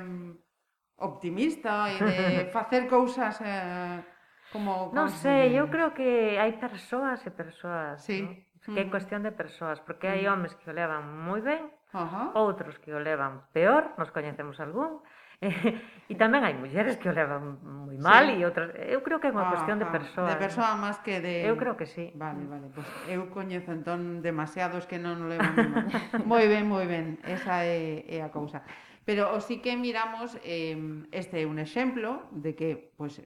optimista 0.99 1.87
e 1.87 1.95
de 1.95 2.19
facer 2.55 2.91
cousas 2.91 3.39
eh, 3.39 4.03
como... 4.51 4.91
Non 4.91 5.07
sei, 5.07 5.55
eu 5.55 5.71
creo 5.71 5.95
que 5.95 6.35
hai 6.35 6.59
persoas 6.59 7.23
e 7.23 7.31
persoas, 7.31 8.03
sí. 8.03 8.19
¿no? 8.19 8.35
que 8.59 8.83
é 8.83 8.85
mm. 8.85 8.91
cuestión 8.91 9.23
de 9.23 9.31
persoas, 9.31 9.79
porque 9.79 10.11
mm. 10.11 10.11
hai 10.11 10.23
homes 10.27 10.51
que 10.59 10.67
o 10.67 10.75
levan 10.75 11.07
moi 11.07 11.39
ben 11.39 11.71
Ajá. 11.91 12.31
Outros 12.37 12.77
que 12.77 12.93
o 12.93 12.99
levan 13.01 13.49
peor, 13.49 13.97
nos 13.97 14.13
coñecemos 14.13 14.61
algún, 14.61 15.01
e 16.11 16.13
tamén 16.19 16.43
hai 16.43 16.51
mulleres 16.51 16.99
que 16.99 17.07
o 17.07 17.15
levan 17.15 17.63
moi 17.63 17.95
mal 17.95 18.27
sí. 18.27 18.37
e 18.37 18.43
outras, 18.43 18.75
eu 18.75 18.99
creo 18.99 19.23
que 19.23 19.31
é 19.31 19.33
unha 19.33 19.47
cuestión 19.47 19.79
de 19.79 19.87
persoa. 19.87 20.27
De 20.27 20.35
persoa 20.35 20.75
máis 20.75 20.99
que 20.99 21.23
de 21.23 21.47
Eu 21.47 21.55
creo 21.55 21.79
que 21.79 21.87
sí. 21.87 22.11
Vale, 22.19 22.43
vale, 22.43 22.67
pois 22.75 22.83
pues 22.83 23.15
eu 23.15 23.31
coñezo 23.31 23.71
entón 23.71 24.19
demasiados 24.19 24.83
que 24.83 24.99
non 24.99 25.23
o 25.23 25.31
levan 25.31 25.55
mal. 25.55 25.87
moi 26.29 26.43
ben, 26.51 26.67
moi 26.67 26.83
ben, 26.83 27.23
esa 27.23 27.63
é, 27.63 28.03
é 28.03 28.19
a 28.19 28.29
cousa. 28.35 28.67
Pero 29.07 29.31
o 29.31 29.39
sí 29.39 29.63
que 29.63 29.79
miramos 29.79 30.35
eh, 30.43 30.75
este 31.15 31.41
é 31.41 31.45
un 31.47 31.55
exemplo 31.57 32.27
de 32.35 32.59
que 32.59 32.91
pois 32.99 33.23
pues, 33.23 33.25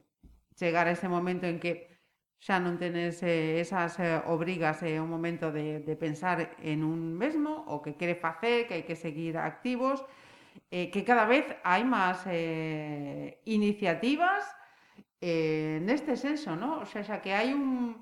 chegar 0.54 0.86
a 0.86 0.94
ese 0.94 1.10
momento 1.10 1.50
en 1.50 1.58
que 1.58 1.93
xa 2.44 2.60
non 2.60 2.76
tenes 2.76 3.24
eh, 3.24 3.64
esas 3.64 3.96
eh, 4.04 4.20
obrigas 4.28 4.84
é 4.84 5.00
eh, 5.00 5.00
momento 5.00 5.48
de, 5.48 5.80
de 5.80 5.96
pensar 5.96 6.60
en 6.60 6.84
un 6.84 7.16
mesmo, 7.16 7.64
o 7.72 7.80
que 7.80 7.96
quere 7.96 8.20
facer, 8.20 8.68
que 8.68 8.76
hai 8.76 8.84
que 8.84 9.00
seguir 9.00 9.40
activos, 9.40 10.04
eh, 10.68 10.92
que 10.92 11.08
cada 11.08 11.24
vez 11.24 11.48
hai 11.64 11.88
máis 11.88 12.20
eh, 12.28 13.40
iniciativas 13.48 14.44
eh, 15.24 15.80
neste 15.88 16.20
senso, 16.20 16.60
¿no? 16.60 16.84
O 16.84 16.86
sea, 16.86 17.08
xa 17.08 17.24
que 17.24 17.32
hai 17.32 17.56
un, 17.56 17.96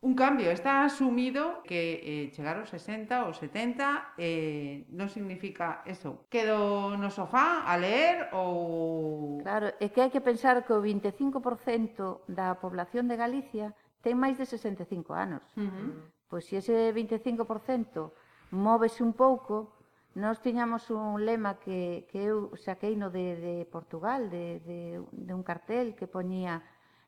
un 0.00 0.14
cambio, 0.16 0.48
está 0.48 0.88
asumido 0.88 1.60
que 1.60 2.00
eh, 2.00 2.24
chegar 2.32 2.56
aos 2.56 2.72
60 2.72 3.28
ou 3.28 3.36
70 3.36 4.16
eh, 4.16 4.88
non 4.88 5.12
significa 5.12 5.84
eso. 5.84 6.24
Quedo 6.32 6.96
no 6.96 7.12
sofá 7.12 7.68
a 7.68 7.76
ler 7.76 8.32
ou... 8.32 9.36
Claro, 9.44 9.68
é 9.76 9.86
que 9.92 10.00
hai 10.00 10.08
que 10.08 10.24
pensar 10.24 10.64
que 10.64 10.72
o 10.72 10.80
25% 10.80 12.24
da 12.24 12.56
población 12.56 13.04
de 13.04 13.20
Galicia 13.20 13.76
ten 14.02 14.18
máis 14.18 14.36
de 14.36 14.44
65 14.44 15.14
anos. 15.14 15.42
Uh 15.56 15.70
-huh. 15.70 15.90
Pois 16.28 16.44
se 16.44 16.58
ese 16.58 16.92
25% 16.92 18.12
móvese 18.52 19.00
un 19.00 19.14
pouco, 19.16 19.72
nós 20.14 20.44
tiñamos 20.44 20.90
un 20.90 21.24
lema 21.24 21.56
que, 21.56 22.04
que 22.10 22.28
eu 22.28 22.52
saquei 22.60 22.98
no 23.00 23.08
de, 23.08 23.38
de 23.40 23.54
Portugal, 23.64 24.28
de, 24.28 24.60
de, 24.60 25.00
de 25.00 25.32
un 25.32 25.40
cartel 25.40 25.96
que 25.96 26.04
poñía 26.04 26.60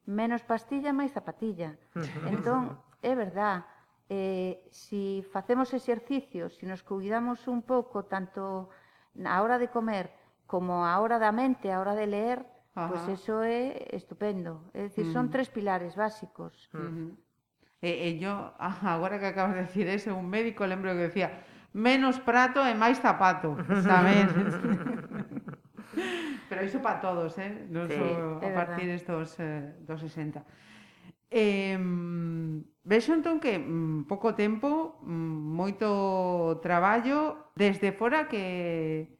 menos 0.08 0.40
pastilla, 0.44 0.96
máis 0.96 1.12
zapatilla. 1.12 1.76
Entón, 2.28 2.80
é 3.04 3.12
verdad, 3.12 3.68
eh, 4.08 4.64
si 4.72 5.24
facemos 5.32 5.72
exercicios, 5.72 6.56
si 6.56 6.64
nos 6.64 6.80
cuidamos 6.80 7.44
un 7.48 7.60
pouco, 7.60 8.08
tanto 8.08 8.72
na 9.16 9.40
hora 9.40 9.60
de 9.60 9.68
comer 9.68 10.12
como 10.46 10.84
a 10.84 10.96
hora 11.00 11.20
da 11.20 11.32
mente, 11.32 11.72
a 11.72 11.80
hora 11.80 11.96
de 11.96 12.06
leer, 12.08 12.44
Ajá. 12.74 12.88
Pois 12.88 13.02
pues 13.06 13.22
eso 13.22 13.42
é 13.42 13.86
estupendo. 13.94 14.66
É 14.74 14.90
dicir, 14.90 15.06
son 15.14 15.26
mm. 15.26 15.30
tres 15.30 15.48
pilares 15.48 15.94
básicos. 15.94 16.68
Uh 16.74 16.78
-huh. 16.78 17.16
E, 17.78 18.08
e 18.08 18.18
yo, 18.18 18.54
agora 18.58 19.20
que 19.20 19.26
acabas 19.30 19.54
de 19.54 19.62
decir 19.62 19.86
ese, 19.86 20.10
un 20.10 20.26
médico 20.26 20.66
lembro 20.66 20.90
que 20.92 21.06
decía 21.06 21.44
menos 21.74 22.18
prato 22.18 22.66
e 22.66 22.74
máis 22.74 22.98
zapato, 22.98 23.54
Tamén. 23.90 24.26
Pero 26.48 26.64
iso 26.64 26.80
para 26.80 27.02
todos, 27.02 27.36
eh? 27.38 27.66
Non 27.70 27.86
sí, 27.86 27.94
só 27.94 28.42
a 28.42 28.50
partir 28.54 28.90
estos 28.90 29.38
eh, 29.38 29.74
dos 29.82 30.02
60. 30.02 30.42
Eh, 31.34 31.74
vexo 32.86 33.10
entón 33.10 33.42
que 33.42 33.58
mm, 33.58 34.06
pouco 34.06 34.38
tempo, 34.38 35.02
mm, 35.02 35.34
moito 35.54 36.62
traballo 36.62 37.50
desde 37.58 37.90
fora 37.90 38.30
que 38.30 39.18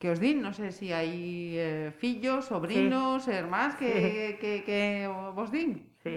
que 0.00 0.08
os 0.08 0.16
din, 0.16 0.40
non 0.40 0.56
sei 0.56 0.72
se 0.72 0.80
si 0.80 0.96
hai 0.96 1.12
eh, 1.60 1.92
fillos, 2.00 2.48
sobrinos, 2.48 3.28
sí. 3.28 3.36
irmáns 3.36 3.76
que, 3.76 3.92
sí. 3.92 4.00
que, 4.00 4.26
que, 4.40 4.52
que 4.64 4.80
vos 5.36 5.52
din. 5.52 5.92
Sí. 6.00 6.16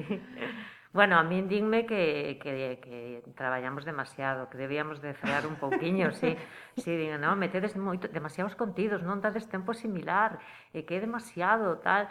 Bueno, 0.93 1.17
a 1.17 1.23
min 1.25 1.49
dinme 1.49 1.89
que, 1.89 2.37
que, 2.37 2.79
que 2.79 3.19
traballamos 3.35 3.83
demasiado, 3.83 4.47
que 4.47 4.61
debíamos 4.61 5.01
de 5.01 5.17
frear 5.17 5.43
un 5.49 5.57
pouquiño, 5.57 6.13
sí. 6.13 6.37
Sí, 6.79 6.95
din, 6.95 7.17
non, 7.19 7.35
metedes 7.35 7.75
moito, 7.75 8.07
demasiados 8.07 8.55
contidos, 8.55 9.03
non 9.03 9.19
dades 9.19 9.51
tempo 9.51 9.75
similar, 9.75 10.39
e 10.71 10.79
eh, 10.79 10.83
que 10.87 10.95
é 10.95 11.03
demasiado, 11.03 11.81
tal. 11.83 12.07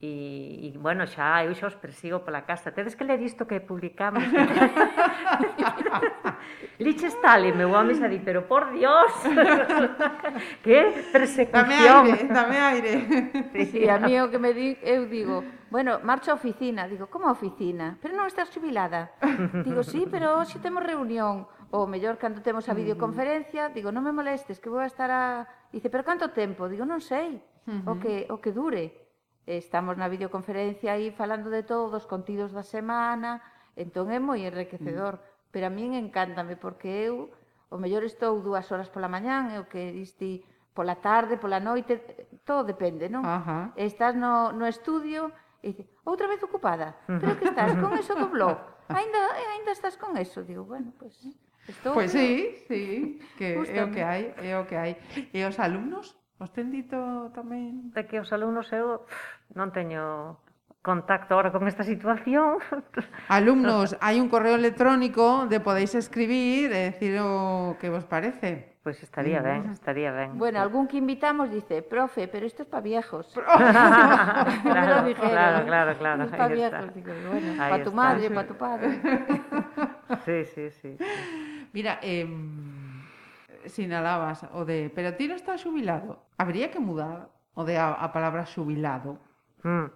E, 0.00 0.72
e 0.72 0.78
bueno, 0.80 1.04
xa 1.04 1.44
eu 1.44 1.52
xa 1.52 1.68
os 1.68 1.76
persigo 1.76 2.24
pola 2.24 2.48
casa. 2.48 2.72
Tedes 2.72 2.96
que 2.96 3.04
ler 3.04 3.20
isto 3.20 3.44
que 3.44 3.60
publicamos. 3.60 4.24
Liches 6.80 7.20
tale, 7.20 7.52
meu 7.52 7.68
home 7.76 7.92
xa 7.92 8.08
di, 8.08 8.16
pero 8.16 8.48
por 8.48 8.72
Dios, 8.72 9.12
que 10.64 11.04
persecución. 11.12 12.32
Dame 12.32 12.56
aire, 12.64 12.92
dame 13.04 13.36
aire. 13.52 13.68
Sí, 13.68 13.84
a 13.84 14.00
mí 14.00 14.16
o 14.16 14.32
que 14.32 14.40
me 14.40 14.56
di, 14.56 14.72
eu 14.80 15.04
digo, 15.04 15.44
bueno, 15.68 16.00
marcho 16.00 16.32
a 16.32 16.40
oficina. 16.40 16.88
Digo, 16.88 17.12
como 17.12 17.28
a 17.28 17.36
oficina? 17.36 18.00
Pero 18.00 18.16
non 18.16 18.24
estás 18.24 18.48
jubilada. 18.48 19.12
Digo, 19.68 19.84
sí, 19.84 20.08
pero 20.08 20.40
hoxe 20.40 20.64
temos 20.64 20.80
reunión. 20.80 21.44
Ou 21.76 21.84
mellor, 21.84 22.16
cando 22.16 22.40
temos 22.40 22.66
a 22.66 22.74
videoconferencia, 22.74 23.68
digo, 23.68 23.92
non 23.92 24.02
me 24.02 24.16
molestes, 24.16 24.58
que 24.58 24.72
vou 24.72 24.80
a 24.80 24.88
estar 24.88 25.12
a... 25.12 25.44
Dice, 25.68 25.92
pero 25.92 26.08
canto 26.08 26.32
tempo? 26.32 26.72
Digo, 26.72 26.88
non 26.88 27.04
sei, 27.04 27.36
o 27.84 28.00
que, 28.00 28.24
o 28.32 28.40
que 28.40 28.50
dure. 28.50 28.99
Estamos 29.46 29.96
na 29.96 30.08
videoconferencia 30.08 30.92
aí 30.92 31.10
falando 31.10 31.48
de 31.48 31.62
todos 31.64 31.92
os 31.94 32.04
contidos 32.06 32.52
da 32.52 32.62
semana, 32.62 33.40
entón 33.74 34.12
é 34.12 34.20
moi 34.20 34.44
enriquecedor, 34.44 35.16
mm. 35.16 35.52
pero 35.52 35.64
a 35.68 35.72
min 35.72 35.96
encántame 35.96 36.54
porque 36.60 37.08
eu 37.08 37.32
o 37.70 37.78
mellor 37.78 38.02
estou 38.02 38.42
dúas 38.42 38.66
horas 38.68 38.90
pola 38.90 39.08
mañán, 39.08 39.54
e 39.54 39.56
o 39.62 39.66
que 39.70 39.94
diste 39.94 40.42
pola 40.74 40.98
tarde, 40.98 41.38
pola 41.38 41.62
noite, 41.62 42.02
todo 42.44 42.66
depende, 42.66 43.08
non? 43.08 43.22
Ajá. 43.24 43.72
Estás 43.78 44.14
no, 44.14 44.52
no 44.52 44.66
estudio 44.66 45.30
e 45.62 45.72
dices, 45.72 45.86
outra 46.04 46.26
vez 46.26 46.42
ocupada, 46.42 46.98
mm. 47.06 47.18
pero 47.18 47.32
que 47.38 47.46
estás 47.48 47.72
con 47.78 47.94
eso 47.94 48.12
do 48.18 48.28
blog, 48.28 48.58
ainda, 48.90 49.20
ainda 49.56 49.72
estás 49.72 49.96
con 49.96 50.16
eso, 50.18 50.42
digo, 50.42 50.64
bueno, 50.64 50.92
pois... 50.98 51.16
Pues, 51.20 51.48
Estou 51.68 51.94
pois 51.94 52.10
pues, 52.10 52.12
sí, 52.12 52.64
sí, 52.66 53.20
que 53.36 53.54
é 53.54 53.84
o 53.84 53.92
que 53.92 54.02
hai, 54.02 54.34
é 54.42 54.58
o 54.58 54.66
que 54.66 54.74
hai. 54.74 54.96
E 55.30 55.44
os 55.44 55.60
alumnos? 55.60 56.16
Os 56.40 56.48
ten 56.56 56.72
dito 56.72 57.28
tamén? 57.36 57.92
de 57.92 58.08
que 58.08 58.16
os 58.16 58.32
alumnos 58.32 58.72
eu 58.72 59.04
non 59.52 59.68
teño 59.76 60.40
contacto 60.80 61.36
ahora 61.36 61.52
con 61.52 61.68
esta 61.68 61.84
situación. 61.84 62.56
Alumnos, 63.28 63.92
hai 64.00 64.16
un 64.16 64.32
correo 64.32 64.56
electrónico 64.56 65.44
de 65.52 65.60
podéis 65.60 65.92
escribir 65.92 66.72
e 66.72 66.88
decir 66.96 67.20
o 67.20 67.76
que 67.76 67.92
vos 67.92 68.08
parece. 68.08 68.72
Pois 68.80 68.96
estaría 69.04 69.44
ben, 69.44 69.68
estaría 69.76 70.08
ben. 70.08 70.40
Bueno, 70.40 70.56
algún 70.56 70.88
que 70.88 70.96
invitamos 70.96 71.52
dice, 71.52 71.84
profe, 71.84 72.32
pero 72.32 72.48
esto 72.48 72.64
es 72.64 72.68
para 72.72 72.80
viejos. 72.80 73.28
Claro, 74.64 75.04
dijeron. 75.04 75.28
claro, 75.36 75.58
claro, 75.68 75.92
claro, 76.00 76.22
Es 76.24 76.30
para 76.32 76.48
ahí 76.48 76.56
está. 76.64 76.78
viejos. 76.80 76.94
Digo, 76.96 77.12
bueno, 77.28 77.48
para 77.60 77.84
tu 77.84 77.90
está. 77.92 78.00
madre, 78.00 78.24
para 78.32 78.48
tu 78.48 78.56
padre. 78.56 78.88
Sí, 80.24 80.44
sí, 80.56 80.64
sí. 80.80 80.90
Mira, 81.76 82.00
eh, 82.00 82.24
sinalabas 83.66 84.46
o 84.54 84.64
de, 84.64 84.88
pero 84.94 85.16
ti 85.16 85.28
non 85.28 85.36
estás 85.36 85.60
xubilado. 85.60 86.30
Habría 86.38 86.70
que 86.70 86.80
mudar 86.80 87.28
o 87.52 87.62
de 87.66 87.76
a, 87.76 87.92
a 87.92 88.08
palabra 88.14 88.46
xubilado. 88.46 89.18
Mm. 89.66 89.88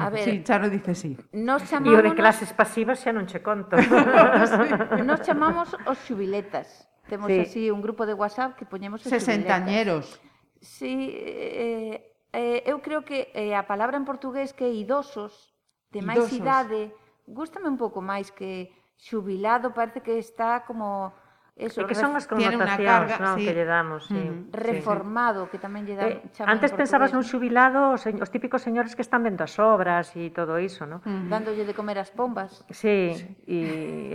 A 0.00 0.08
ver, 0.08 0.24
sí, 0.24 0.42
Charo 0.42 0.70
dice 0.70 0.94
sí. 0.94 1.18
Nos 1.32 1.64
chamámonos... 1.68 1.98
E 1.98 2.00
o 2.00 2.06
de 2.08 2.12
clases 2.16 2.50
pasivas 2.56 3.04
xa 3.04 3.12
non 3.12 3.28
che 3.28 3.44
conto. 3.44 3.76
sí. 3.76 3.88
Nos 5.04 5.20
chamamos 5.20 5.76
os 5.84 5.98
xubiletas. 6.08 6.88
Temos 7.10 7.28
sí. 7.28 7.40
así 7.40 7.62
un 7.68 7.82
grupo 7.84 8.06
de 8.08 8.14
WhatsApp 8.14 8.56
que 8.56 8.64
poñemos 8.64 9.04
os 9.04 9.10
Sesentañeros. 9.10 10.16
Xubiletas. 10.16 10.30
Sí, 10.60 11.16
eh, 11.16 12.12
eh, 12.32 12.62
eu 12.68 12.84
creo 12.84 13.00
que 13.04 13.32
eh, 13.32 13.56
a 13.56 13.64
palabra 13.64 13.96
en 13.96 14.04
portugués 14.04 14.52
que 14.52 14.68
é 14.68 14.72
idosos, 14.72 15.56
de 15.88 16.04
máis 16.04 16.28
idade, 16.36 16.92
gústame 17.24 17.66
un 17.66 17.80
pouco 17.80 18.04
máis 18.04 18.28
que 18.28 18.68
xubilado, 19.00 19.72
parece 19.72 20.04
que 20.04 20.20
está 20.20 20.62
como 20.68 21.16
Eso, 21.60 21.84
que 21.84 21.92
son 21.92 22.16
as 22.16 22.24
connotacións 22.24 22.80
carga, 22.80 23.36
sí. 23.36 23.44
que 23.44 23.52
lle 23.52 23.68
damos, 23.68 24.08
sí. 24.08 24.24
Reformado, 24.48 25.52
que 25.52 25.60
tamén 25.60 25.84
lle 25.84 26.00
dan... 26.00 26.08
Eh, 26.16 26.48
antes 26.48 26.72
pensabas 26.72 27.12
nun 27.12 27.20
xubilado, 27.20 27.92
os, 27.92 28.02
os 28.08 28.30
típicos 28.32 28.64
señores 28.64 28.96
que 28.96 29.04
están 29.04 29.20
vendo 29.20 29.44
as 29.44 29.60
obras 29.60 30.16
e 30.16 30.32
todo 30.32 30.56
iso, 30.56 30.88
no? 30.88 31.04
Mm. 31.04 31.28
Dándolle 31.28 31.68
de 31.68 31.76
comer 31.76 32.00
as 32.00 32.08
pombas. 32.08 32.64
Sí, 32.72 33.12
sí. 33.12 33.28
e 33.44 33.58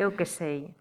eu 0.01 0.17
que 0.17 0.25
sei. 0.25 0.73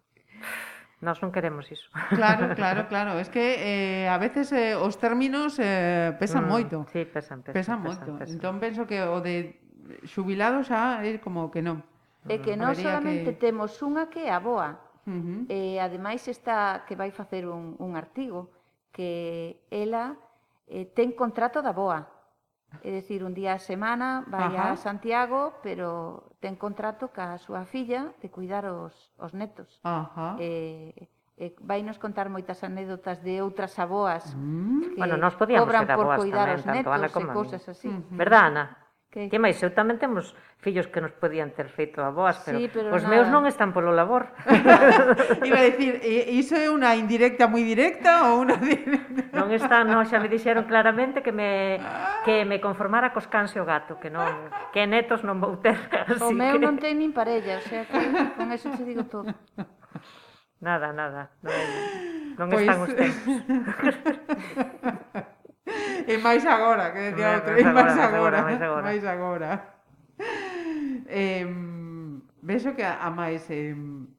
Nós 1.04 1.20
non 1.20 1.28
queremos 1.28 1.68
iso. 1.68 1.92
Claro, 2.16 2.48
claro, 2.58 2.88
claro. 2.88 3.20
Es 3.20 3.28
que 3.28 3.60
eh, 3.60 4.08
a 4.08 4.16
veces 4.16 4.48
eh, 4.56 4.72
os 4.72 4.96
términos 4.96 5.60
eh, 5.60 6.16
pesan 6.16 6.48
mm, 6.48 6.48
moito. 6.48 6.76
Sí, 6.88 7.04
pesan, 7.04 7.44
pesan. 7.44 7.52
Pesan, 7.52 7.76
pesan 7.76 7.78
moito. 7.84 8.10
Pesan. 8.16 8.34
Entón 8.40 8.56
penso 8.56 8.88
que 8.88 9.04
o 9.04 9.20
de 9.20 9.60
xubilado 10.08 10.64
xa 10.64 11.04
é 11.04 11.20
como 11.20 11.52
que 11.52 11.60
non. 11.60 11.84
É 12.24 12.40
que 12.40 12.56
non 12.56 12.72
solamente 12.72 13.36
que... 13.36 13.40
temos 13.52 13.76
unha 13.84 14.08
que 14.08 14.24
é 14.24 14.32
a 14.32 14.40
boa, 14.40 14.80
Uh 15.06 15.10
eh, 15.10 15.20
-huh. 15.20 15.40
E 15.48 15.60
ademais 15.80 16.26
está 16.28 16.84
que 16.88 16.96
vai 16.96 17.12
facer 17.12 17.44
un, 17.46 17.76
un 17.78 17.96
artigo 17.96 18.50
que 18.92 19.60
ela 19.70 20.16
eh, 20.68 20.88
ten 20.96 21.12
contrato 21.12 21.60
da 21.60 21.72
boa. 21.72 22.08
É 22.82 22.90
dicir, 22.90 23.22
un 23.22 23.38
día 23.38 23.54
a 23.54 23.62
semana 23.62 24.26
vai 24.26 24.50
Ajá. 24.50 24.74
a 24.74 24.80
Santiago, 24.80 25.62
pero 25.62 26.34
ten 26.42 26.58
contrato 26.58 27.14
ca 27.14 27.38
súa 27.38 27.62
filla 27.62 28.10
de 28.18 28.34
cuidar 28.34 28.66
os, 28.66 29.14
os 29.14 29.30
netos. 29.30 29.78
Ajá. 29.86 30.34
Eh, 30.42 31.06
e 31.34 31.54
vai 31.62 31.82
nos 31.82 31.98
contar 31.98 32.30
moitas 32.30 32.62
anécdotas 32.62 33.18
de 33.18 33.42
outras 33.42 33.74
aboas 33.82 34.22
mm. 34.38 34.94
que 34.94 35.00
bueno, 35.02 35.18
nos 35.18 35.34
podíamos 35.34 35.66
cobran 35.66 35.86
por 35.90 36.06
aboas 36.06 36.18
cuidar 36.22 36.46
tamén, 36.46 36.58
os 36.58 36.64
netos 36.66 36.94
Ana 36.94 37.10
e 37.10 37.26
cousas 37.34 37.62
así. 37.66 37.90
Verdad, 38.14 38.54
Ana? 38.54 38.64
Que... 39.14 39.30
que 39.30 39.38
máis, 39.38 39.62
eu 39.62 39.70
tamén 39.70 39.94
temos 40.02 40.34
fillos 40.58 40.90
que 40.90 40.98
nos 40.98 41.14
podían 41.14 41.54
ter 41.54 41.70
feito 41.70 42.02
aboas, 42.02 42.42
pero, 42.42 42.58
sí, 42.58 42.66
pero 42.66 42.90
os 42.90 43.06
nada. 43.06 43.14
meus 43.14 43.30
non 43.30 43.46
están 43.46 43.70
polo 43.70 43.94
labor. 43.94 44.34
Iba 45.46 45.54
a 45.62 45.66
decir, 45.70 46.02
iso 46.34 46.58
é 46.58 46.66
unha 46.66 46.98
indirecta 46.98 47.46
moi 47.46 47.62
directa 47.62 48.26
ou 48.34 48.42
unha 48.42 48.58
directa? 48.58 49.30
Non 49.38 49.54
está, 49.54 49.86
non, 49.86 50.02
xa 50.02 50.18
me 50.18 50.26
dixeron 50.26 50.66
claramente 50.66 51.22
que 51.22 51.30
me 51.30 51.78
ah. 51.78 52.26
que 52.26 52.42
me 52.42 52.58
conformara 52.58 53.14
cos 53.14 53.30
cans 53.30 53.54
e 53.54 53.62
o 53.62 53.66
gato, 53.68 54.02
que 54.02 54.10
non 54.10 54.26
que 54.74 54.82
netos 54.82 55.22
non 55.22 55.38
vou 55.38 55.62
ter. 55.62 55.78
Así 56.10 56.18
o 56.18 56.34
meu 56.34 56.58
que... 56.58 56.66
non 56.66 56.74
ten 56.82 56.98
nin 56.98 57.14
parella, 57.14 57.62
o 57.62 57.64
sea, 57.70 57.86
que 57.86 57.94
con 58.34 58.50
eso 58.50 58.66
te 58.74 58.82
digo 58.82 59.06
todo. 59.06 59.30
Nada, 60.58 60.90
nada, 60.90 61.30
non, 61.38 61.54
non 62.34 62.46
pois... 62.50 62.66
están 62.66 62.82
os 62.82 62.90
tempos. 62.98 63.30
e 66.10 66.18
máis 66.18 66.44
agora, 66.46 66.92
que 66.92 67.00
decía 67.12 67.34
outro, 67.40 67.58
e 67.58 67.64
máis 67.64 67.98
agora, 67.98 68.42
máis 68.42 68.62
agora. 68.62 68.84
Máis 68.84 69.04
agora. 69.04 69.74
Eh, 71.08 71.46
vexo 72.42 72.74
que 72.76 72.84
a 72.84 73.10
máis 73.10 73.50
eh, 73.50 73.74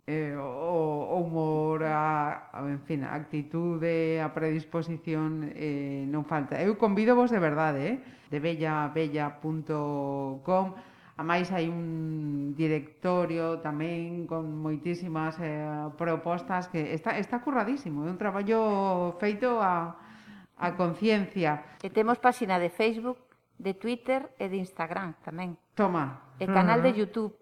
eh, 0.07 0.35
o, 0.37 1.07
o 1.15 1.17
humor, 1.23 1.83
a, 1.85 2.49
en 2.67 2.81
fin, 2.83 3.03
a 3.03 3.15
actitude, 3.15 4.21
a 4.21 4.33
predisposición 4.33 5.51
eh, 5.55 6.05
non 6.09 6.25
falta. 6.25 6.61
Eu 6.61 6.75
convido 6.75 7.15
vos 7.15 7.31
de 7.31 7.39
verdade, 7.39 7.85
eh, 7.85 7.99
de 8.29 8.39
bellabella.com 8.39 10.73
A 11.15 11.23
máis 11.23 11.47
hai 11.47 11.71
un 11.71 12.51
directorio 12.59 13.63
tamén 13.63 14.27
con 14.27 14.51
moitísimas 14.51 15.39
eh, 15.39 15.63
propostas 15.95 16.67
que 16.67 16.91
está, 16.91 17.15
está 17.15 17.39
curradísimo, 17.39 18.03
é 18.03 18.11
un 18.11 18.19
traballo 18.19 19.15
feito 19.15 19.63
a, 19.63 19.95
a 20.57 20.75
conciencia. 20.75 21.77
E 21.83 21.91
temos 21.91 22.17
páxina 22.17 22.59
de 22.59 22.71
Facebook, 22.71 23.19
de 23.59 23.73
Twitter 23.75 24.31
e 24.39 24.47
de 24.47 24.57
Instagram 24.59 25.15
tamén. 25.23 25.59
Toma. 25.75 26.35
E 26.39 26.47
canal 26.47 26.83
de 26.83 26.91
YouTube. 26.95 27.35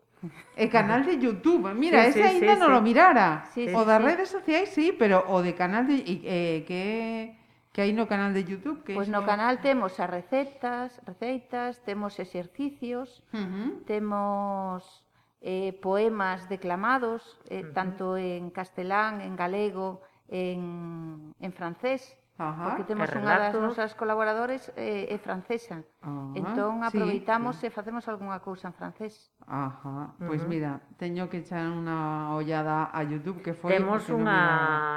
E 0.55 0.69
canal 0.69 1.03
de 1.03 1.19
YouTube, 1.19 1.73
mira, 1.77 2.03
sí, 2.09 2.17
ese 2.17 2.21
sí, 2.21 2.29
ainda 2.37 2.53
sí, 2.55 2.61
non 2.61 2.71
sí. 2.73 2.77
o 2.77 2.81
mirara. 2.81 3.29
Sí, 3.53 3.63
o 3.73 3.81
das 3.85 4.01
sí. 4.01 4.05
redes 4.07 4.29
sociais 4.29 4.69
sí, 4.73 4.93
pero 4.93 5.25
o 5.29 5.41
de 5.41 5.53
canal 5.53 5.85
de 5.85 6.01
eh, 6.05 6.65
que 6.65 7.37
que 7.73 7.81
hai 7.81 7.89
no 7.89 8.05
canal 8.05 8.37
de 8.37 8.45
YouTube 8.45 8.85
que 8.85 8.93
Pois 8.93 9.09
pues 9.09 9.13
no 9.13 9.25
canal 9.25 9.57
ah. 9.57 9.61
temos 9.65 9.97
as 9.97 10.09
recetas, 10.09 11.01
receitas, 11.09 11.81
temos 11.81 12.21
exercicios, 12.21 13.25
uh 13.33 13.41
-huh. 13.41 13.69
temos 13.89 15.01
eh, 15.41 15.73
poemas 15.81 16.47
declamados, 16.47 17.25
eh, 17.49 17.65
uh 17.65 17.65
-huh. 17.65 17.73
tanto 17.73 18.05
en 18.15 18.53
castelán, 18.53 19.25
en 19.25 19.33
galego, 19.35 20.05
en, 20.29 21.33
en 21.41 21.51
francés. 21.51 22.13
Ajá, 22.37 22.63
porque 22.73 22.83
temos 22.89 23.09
unha 23.13 23.37
das 23.37 23.53
nosas 23.53 23.93
colaboradores 23.93 24.73
eh, 24.73 25.05
é 25.05 25.17
francesa. 25.21 25.85
Ajá, 26.01 26.33
entón 26.33 26.81
aproveitamos 26.81 27.61
sí, 27.61 27.69
e 27.69 27.69
facemos 27.69 28.09
algunha 28.09 28.41
cousa 28.41 28.73
en 28.73 28.75
francés. 28.75 29.29
Ajá, 29.45 30.17
pois 30.17 30.41
pues 30.41 30.41
uh 30.41 30.45
-huh. 30.45 30.49
mira, 30.49 30.71
teño 30.97 31.29
que 31.29 31.45
echar 31.45 31.69
unha 31.69 32.33
ollada 32.33 32.89
a 32.89 33.05
YouTube 33.05 33.45
que 33.45 33.53
foi 33.53 33.77
Temos 33.77 34.09
unha 34.09 34.41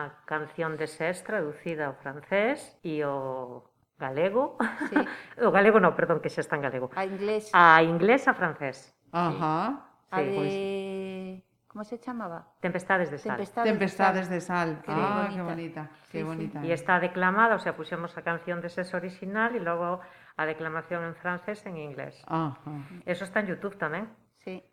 no 0.08 0.24
canción 0.24 0.80
de 0.80 0.88
Sés 0.88 1.20
traducida 1.20 1.92
ao 1.92 1.94
francés 2.00 2.80
e 2.80 3.04
ao 3.04 3.68
galego. 4.00 4.56
Sí. 4.88 4.96
o 5.46 5.52
galego 5.52 5.76
no, 5.76 5.92
perdón, 5.92 6.24
que 6.24 6.32
xa 6.32 6.40
está 6.40 6.56
en 6.56 6.64
galego. 6.64 6.88
A 6.96 7.04
inglés. 7.04 7.52
A 7.52 7.84
inglés 7.84 8.24
a 8.28 8.32
francés. 8.32 8.96
Ajá. 9.12 9.84
Sí. 10.08 10.16
A 10.16 10.18
de... 10.24 10.32
Pues 10.32 10.95
como 11.76 11.84
se 11.84 12.00
chamaba? 12.00 12.48
Tempestades 12.58 13.10
de 13.10 13.18
sal. 13.18 13.36
Tempestades, 13.36 13.70
Tempestades 13.70 14.30
de 14.30 14.40
sal. 14.40 14.76
De 14.80 14.86
sal. 14.86 14.96
Ah, 14.96 15.28
bonita. 15.28 15.36
qué 15.36 15.42
bonita, 15.42 15.90
qué 16.10 16.18
sí, 16.20 16.24
bonita. 16.24 16.60
Sí. 16.62 16.68
Y 16.68 16.72
está 16.72 16.98
declamada, 16.98 17.54
o 17.54 17.58
sea, 17.58 17.76
puxemos 17.76 18.16
a 18.16 18.22
canción 18.22 18.62
de 18.62 18.70
ses 18.70 18.94
original 18.94 19.52
e 19.52 19.60
logo 19.60 20.00
a 20.00 20.42
declamación 20.48 21.04
en 21.04 21.12
francés 21.20 21.60
en 21.68 21.76
inglés. 21.76 22.16
Ah, 22.32 22.56
ah. 22.64 22.80
Eso 23.04 23.28
está 23.28 23.44
en 23.44 23.52
YouTube 23.52 23.76
tamén. 23.76 24.08
Sí. 24.40 24.64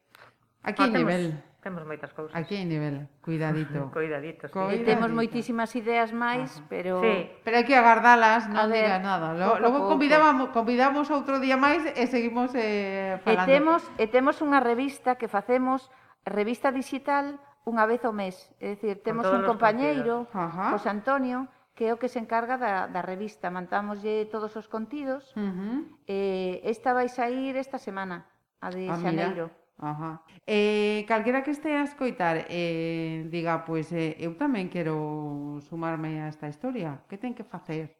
Aquí 0.63 0.79
ah, 0.79 0.95
temos, 0.95 0.95
nivel. 0.95 1.43
Temos 1.59 1.83
moitas 1.83 2.15
cousas. 2.15 2.39
Aquí 2.39 2.55
hai 2.55 2.63
nivel. 2.63 3.11
Cuidadito. 3.19 3.91
Cuidadito, 3.91 4.47
sí. 4.47 4.55
Cuidadito. 4.55 4.87
Temos 4.87 5.11
moitísimas 5.11 5.75
ideas 5.75 6.15
máis, 6.15 6.55
Ajá. 6.55 6.71
pero... 6.71 7.03
Sí. 7.03 7.27
Pero 7.43 7.59
hai 7.59 7.67
que 7.67 7.75
agardalas, 7.75 8.47
non 8.47 8.71
diga 8.71 9.03
nada. 9.03 9.35
Lo, 9.35 9.59
logo 9.59 9.91
convidamos, 9.91 10.55
convidamos 10.55 11.11
outro 11.11 11.43
día 11.43 11.59
máis 11.59 11.83
e 11.83 12.07
seguimos 12.07 12.55
eh, 12.55 13.19
falando. 13.27 13.51
E 13.51 13.59
temos, 13.59 13.81
e 13.99 14.07
temos 14.07 14.39
unha 14.39 14.63
revista 14.63 15.19
que 15.19 15.27
facemos 15.27 15.91
Revista 16.25 16.71
digital 16.71 17.39
unha 17.63 17.87
vez 17.87 18.03
ao 18.03 18.11
mes. 18.15 18.35
É 18.59 18.75
dicir, 18.75 19.03
temos 19.03 19.27
un 19.27 19.43
compañeiro, 19.47 20.27
José 20.31 20.91
Antonio, 20.91 21.47
que 21.75 21.87
é 21.87 21.91
o 21.95 21.99
que 21.99 22.11
se 22.11 22.19
encarga 22.19 22.59
da, 22.59 22.87
da 22.87 23.01
revista. 23.01 23.51
Mantámoslle 23.51 24.27
todos 24.27 24.55
os 24.55 24.67
contidos. 24.67 25.31
Uh 25.35 25.51
-huh. 25.51 25.77
eh, 26.07 26.59
esta 26.63 26.93
vai 26.93 27.07
sair 27.07 27.55
esta 27.55 27.79
semana, 27.79 28.27
a 28.59 28.67
de 28.69 28.87
ah, 28.87 28.99
Xaneiro. 28.99 29.47
Ajá. 29.79 30.21
Eh, 30.47 31.03
calquera 31.07 31.43
que 31.43 31.51
estea 31.51 31.81
a 31.81 31.89
escoitar 31.89 32.45
eh, 32.47 33.27
diga, 33.27 33.65
pois 33.65 33.91
eh, 33.91 34.15
eu 34.19 34.37
tamén 34.37 34.69
quero 34.69 35.59
sumarme 35.65 36.23
a 36.23 36.29
esta 36.29 36.47
historia. 36.47 37.03
Que 37.09 37.17
ten 37.17 37.33
que 37.33 37.43
facer? 37.43 37.97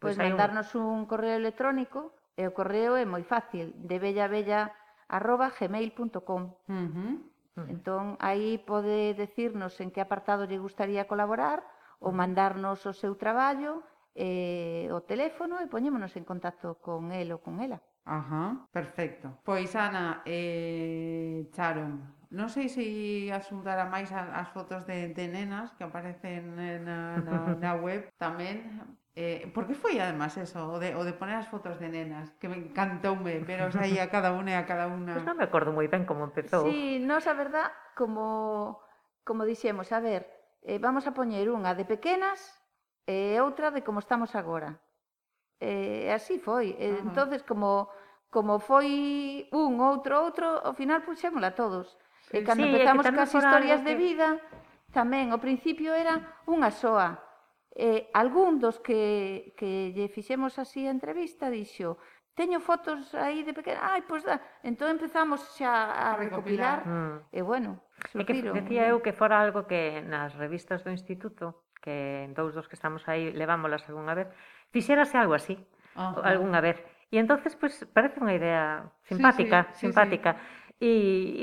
Pois, 0.00 0.16
pois 0.16 0.20
mandarnos 0.20 0.74
un... 0.74 0.84
un 0.84 1.02
correo 1.06 1.38
electrónico 1.38 2.12
e 2.36 2.44
o 2.44 2.52
correo 2.52 2.98
é 2.98 3.06
moi 3.06 3.22
fácil, 3.22 3.72
debellabella 3.78 4.74
arroba 5.08 5.48
gmail.com. 5.54 6.42
Uh 6.68 6.88
-huh. 6.92 7.14
Entón, 7.66 8.14
aí 8.22 8.62
pode 8.62 9.18
decirnos 9.18 9.74
en 9.82 9.90
que 9.90 9.98
apartado 9.98 10.46
lle 10.46 10.62
gustaría 10.62 11.10
colaborar 11.10 11.66
ou 11.98 12.14
mandarnos 12.14 12.86
o 12.86 12.94
seu 12.94 13.18
traballo, 13.18 13.82
eh, 14.14 14.86
o 14.94 15.02
teléfono 15.02 15.58
e 15.58 15.66
poñémonos 15.66 16.14
en 16.14 16.22
contacto 16.22 16.78
con 16.78 17.10
el 17.10 17.34
ou 17.34 17.42
con 17.42 17.58
ela. 17.58 17.82
Ajá, 18.08 18.66
perfecto. 18.72 19.42
Pois 19.44 19.74
Ana, 19.76 20.22
eh, 20.24 21.44
Charo, 21.52 21.86
non 22.32 22.48
sei 22.52 22.68
se 22.68 22.84
asuntará 23.32 23.84
máis 23.88 24.08
as 24.12 24.48
fotos 24.52 24.84
de, 24.88 25.12
de 25.12 25.26
nenas 25.28 25.72
que 25.76 25.84
aparecen 25.84 26.56
eh, 26.60 26.80
na, 26.80 27.20
na, 27.20 27.36
na 27.56 27.72
web 27.84 28.08
tamén, 28.16 28.64
Eh, 29.18 29.50
por 29.50 29.66
que 29.66 29.74
foi 29.74 29.98
además 29.98 30.38
eso, 30.38 30.62
o 30.70 30.78
de, 30.78 30.94
o 30.94 31.02
de 31.02 31.10
poner 31.10 31.42
as 31.42 31.50
fotos 31.50 31.82
de 31.82 31.90
nenas, 31.90 32.30
que 32.38 32.46
me 32.46 32.54
encantoume 32.54 33.42
veros 33.42 33.74
aí 33.74 33.98
a 33.98 34.06
cada 34.14 34.30
unha 34.30 34.54
e 34.54 34.58
a 34.62 34.62
cada 34.62 34.86
unha. 34.86 35.18
Pois 35.18 35.26
pues 35.26 35.34
non 35.34 35.42
me 35.42 35.46
acordo 35.50 35.74
moi 35.74 35.90
ben 35.90 36.06
como 36.06 36.22
empezou. 36.22 36.70
Sí, 36.70 37.02
nos 37.02 37.26
a 37.26 37.34
verdad, 37.34 37.66
como, 37.98 38.78
como 39.26 39.42
dixemos, 39.42 39.90
a 39.90 39.98
ver, 39.98 40.30
eh, 40.62 40.78
vamos 40.78 41.10
a 41.10 41.18
poñer 41.18 41.50
unha 41.50 41.74
de 41.74 41.82
pequenas 41.82 42.38
e 43.10 43.34
eh, 43.34 43.42
outra 43.42 43.74
de 43.74 43.82
como 43.82 43.98
estamos 43.98 44.38
agora. 44.38 44.78
Eh, 45.58 46.14
así 46.14 46.38
foi. 46.38 46.78
Eh, 46.78 46.86
uh 46.86 47.02
-huh. 47.02 47.06
entonces 47.10 47.42
como 47.42 47.90
como 48.30 48.62
foi 48.62 49.50
un, 49.50 49.82
outro, 49.82 50.14
outro, 50.22 50.62
ao 50.62 50.78
final 50.78 51.02
puxémola 51.02 51.58
todos. 51.58 51.98
Sí, 52.30 52.38
e 52.38 52.46
cando 52.46 52.62
sí, 52.62 52.70
empezamos 52.70 53.02
cas 53.02 53.34
historias 53.34 53.82
que... 53.82 53.88
de 53.90 53.94
vida, 53.98 54.38
tamén, 54.94 55.34
ao 55.34 55.42
principio 55.42 55.90
era 55.90 56.38
unha 56.46 56.70
soa, 56.70 57.27
Eh, 57.78 58.10
algún 58.10 58.58
dos 58.58 58.82
que, 58.82 59.54
que 59.54 59.94
lle 59.94 60.10
fixemos 60.10 60.58
así 60.58 60.82
a 60.82 60.90
entrevista 60.90 61.46
dixo 61.46 61.94
teño 62.34 62.58
fotos 62.58 63.14
aí 63.14 63.42
de 63.42 63.54
pequena, 63.54 63.82
ai, 63.82 64.02
pois 64.06 64.22
da... 64.22 64.38
Entón 64.62 64.94
empezamos 64.94 65.42
xa 65.54 65.70
a, 65.90 66.14
a 66.14 66.18
recopilar, 66.18 66.82
recopilar. 66.82 66.86
Mm. 66.86 67.16
e 67.34 67.40
bueno, 67.42 67.70
surgiron. 68.14 68.22
E 68.22 68.26
que 68.26 68.58
decía 68.62 68.82
eu 68.90 69.02
que 69.02 69.14
fora 69.14 69.42
algo 69.42 69.66
que 69.66 70.02
nas 70.06 70.34
revistas 70.38 70.86
do 70.86 70.90
instituto, 70.94 71.66
que 71.82 72.30
dous 72.34 72.54
dos 72.54 72.70
que 72.70 72.78
estamos 72.78 73.02
aí 73.10 73.34
levámolas 73.34 73.82
algunha 73.90 74.14
vez, 74.14 74.30
fixérase 74.70 75.18
algo 75.18 75.34
así, 75.34 75.58
Ajá. 75.98 76.18
algunha 76.22 76.62
vez. 76.62 76.78
E 77.10 77.18
entonces 77.18 77.58
pues, 77.58 77.86
parece 77.90 78.22
unha 78.22 78.34
idea 78.38 78.86
simpática, 79.06 79.70
sí, 79.74 79.74
sí, 79.74 79.78
simpática. 79.86 80.30
Sí, 80.34 80.38
sí. 80.38 80.58
E, 80.78 80.92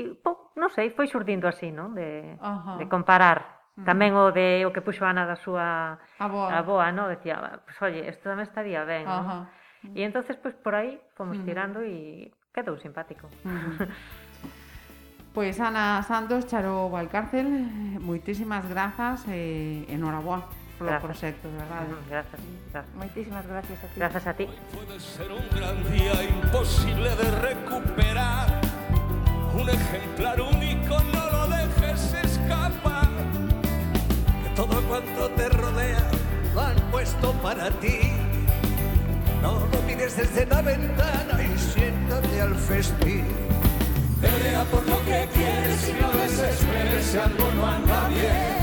e 0.00 0.02
po, 0.20 0.52
non 0.56 0.72
sei, 0.72 0.92
foi 0.96 1.04
xurdindo 1.08 1.44
así, 1.44 1.68
non? 1.68 1.92
De, 1.92 2.40
Ajá. 2.40 2.80
de 2.80 2.88
comparar 2.88 3.65
Tamén 3.84 4.16
o 4.16 4.32
de 4.32 4.64
o 4.64 4.72
que 4.72 4.80
puxo 4.80 5.04
Ana 5.04 5.28
da 5.28 5.36
súa 5.36 6.00
A 6.00 6.26
boa. 6.32 6.48
aboa, 6.56 6.88
non? 6.96 7.12
Decía, 7.12 7.60
pues, 7.68 7.76
oye, 7.84 8.08
isto 8.08 8.32
tamén 8.32 8.48
estaría 8.48 8.86
ben, 8.88 9.04
non? 9.04 9.20
Ajá. 9.26 9.38
E 9.92 10.00
entonces, 10.00 10.40
pues, 10.40 10.56
por 10.56 10.72
aí 10.72 10.96
fomos 11.12 11.36
tirando 11.44 11.84
e 11.84 12.32
quedou 12.56 12.80
simpático. 12.80 13.28
Pois 15.36 15.60
Ana 15.60 16.00
Santos, 16.08 16.48
Charo 16.48 16.88
Valcárcel, 16.88 17.44
moitísimas 18.00 18.64
grazas 18.64 19.28
e 19.28 19.84
enhoraboa 19.92 20.48
polo 20.80 20.88
Grazas. 20.96 21.04
proxecto, 21.04 21.44
de 21.52 21.56
verdade. 21.60 21.92
Ujú, 21.92 22.08
Grazas, 22.08 22.40
grazas. 22.72 22.94
Moitísimas 22.96 23.44
gracias 23.44 23.78
a 23.84 23.86
ti. 23.92 23.96
Grazas 24.00 24.24
a 24.26 24.32
ti. 24.32 24.46
Puede 24.72 24.96
ser 25.00 25.28
un 25.32 25.44
gran 25.52 25.76
día 25.92 26.16
imposible 26.24 27.12
de 27.16 27.28
recuperar. 27.44 28.48
Un 29.52 29.68
ejemplar 29.68 30.40
único, 30.40 30.96
no 31.12 31.22
lo 31.32 31.42
dejes 31.52 32.00
escapar. 32.16 32.35
Cuanto 34.96 35.28
te 35.32 35.50
rodea 35.50 36.10
lo 36.54 36.60
han 36.62 36.76
puesto 36.90 37.30
para 37.42 37.68
ti. 37.80 37.98
No 39.42 39.68
lo 39.70 39.82
mires 39.82 40.16
desde 40.16 40.46
la 40.46 40.62
ventana 40.62 41.38
y 41.42 41.58
siéntate 41.58 42.40
al 42.40 42.54
festín. 42.54 43.26
Pelea 44.22 44.64
por 44.64 44.88
lo 44.88 44.98
que 45.04 45.28
quieres 45.34 45.88
y 45.90 46.00
no 46.00 46.10
desesperes 46.12 47.04
si 47.04 47.18
algo 47.18 47.46
no 47.56 47.66
anda 47.66 48.08
bien. 48.08 48.56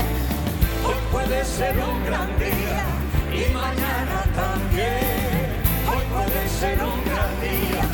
Hoy 0.84 1.00
puede 1.12 1.44
ser 1.44 1.76
un 1.78 2.04
gran 2.04 2.28
día 2.36 2.82
y 3.30 3.54
mañana 3.54 4.24
también. 4.34 5.54
Hoy 5.88 6.02
puede 6.12 6.48
ser 6.48 6.82
un 6.82 7.04
gran 7.04 7.40
día. 7.42 7.93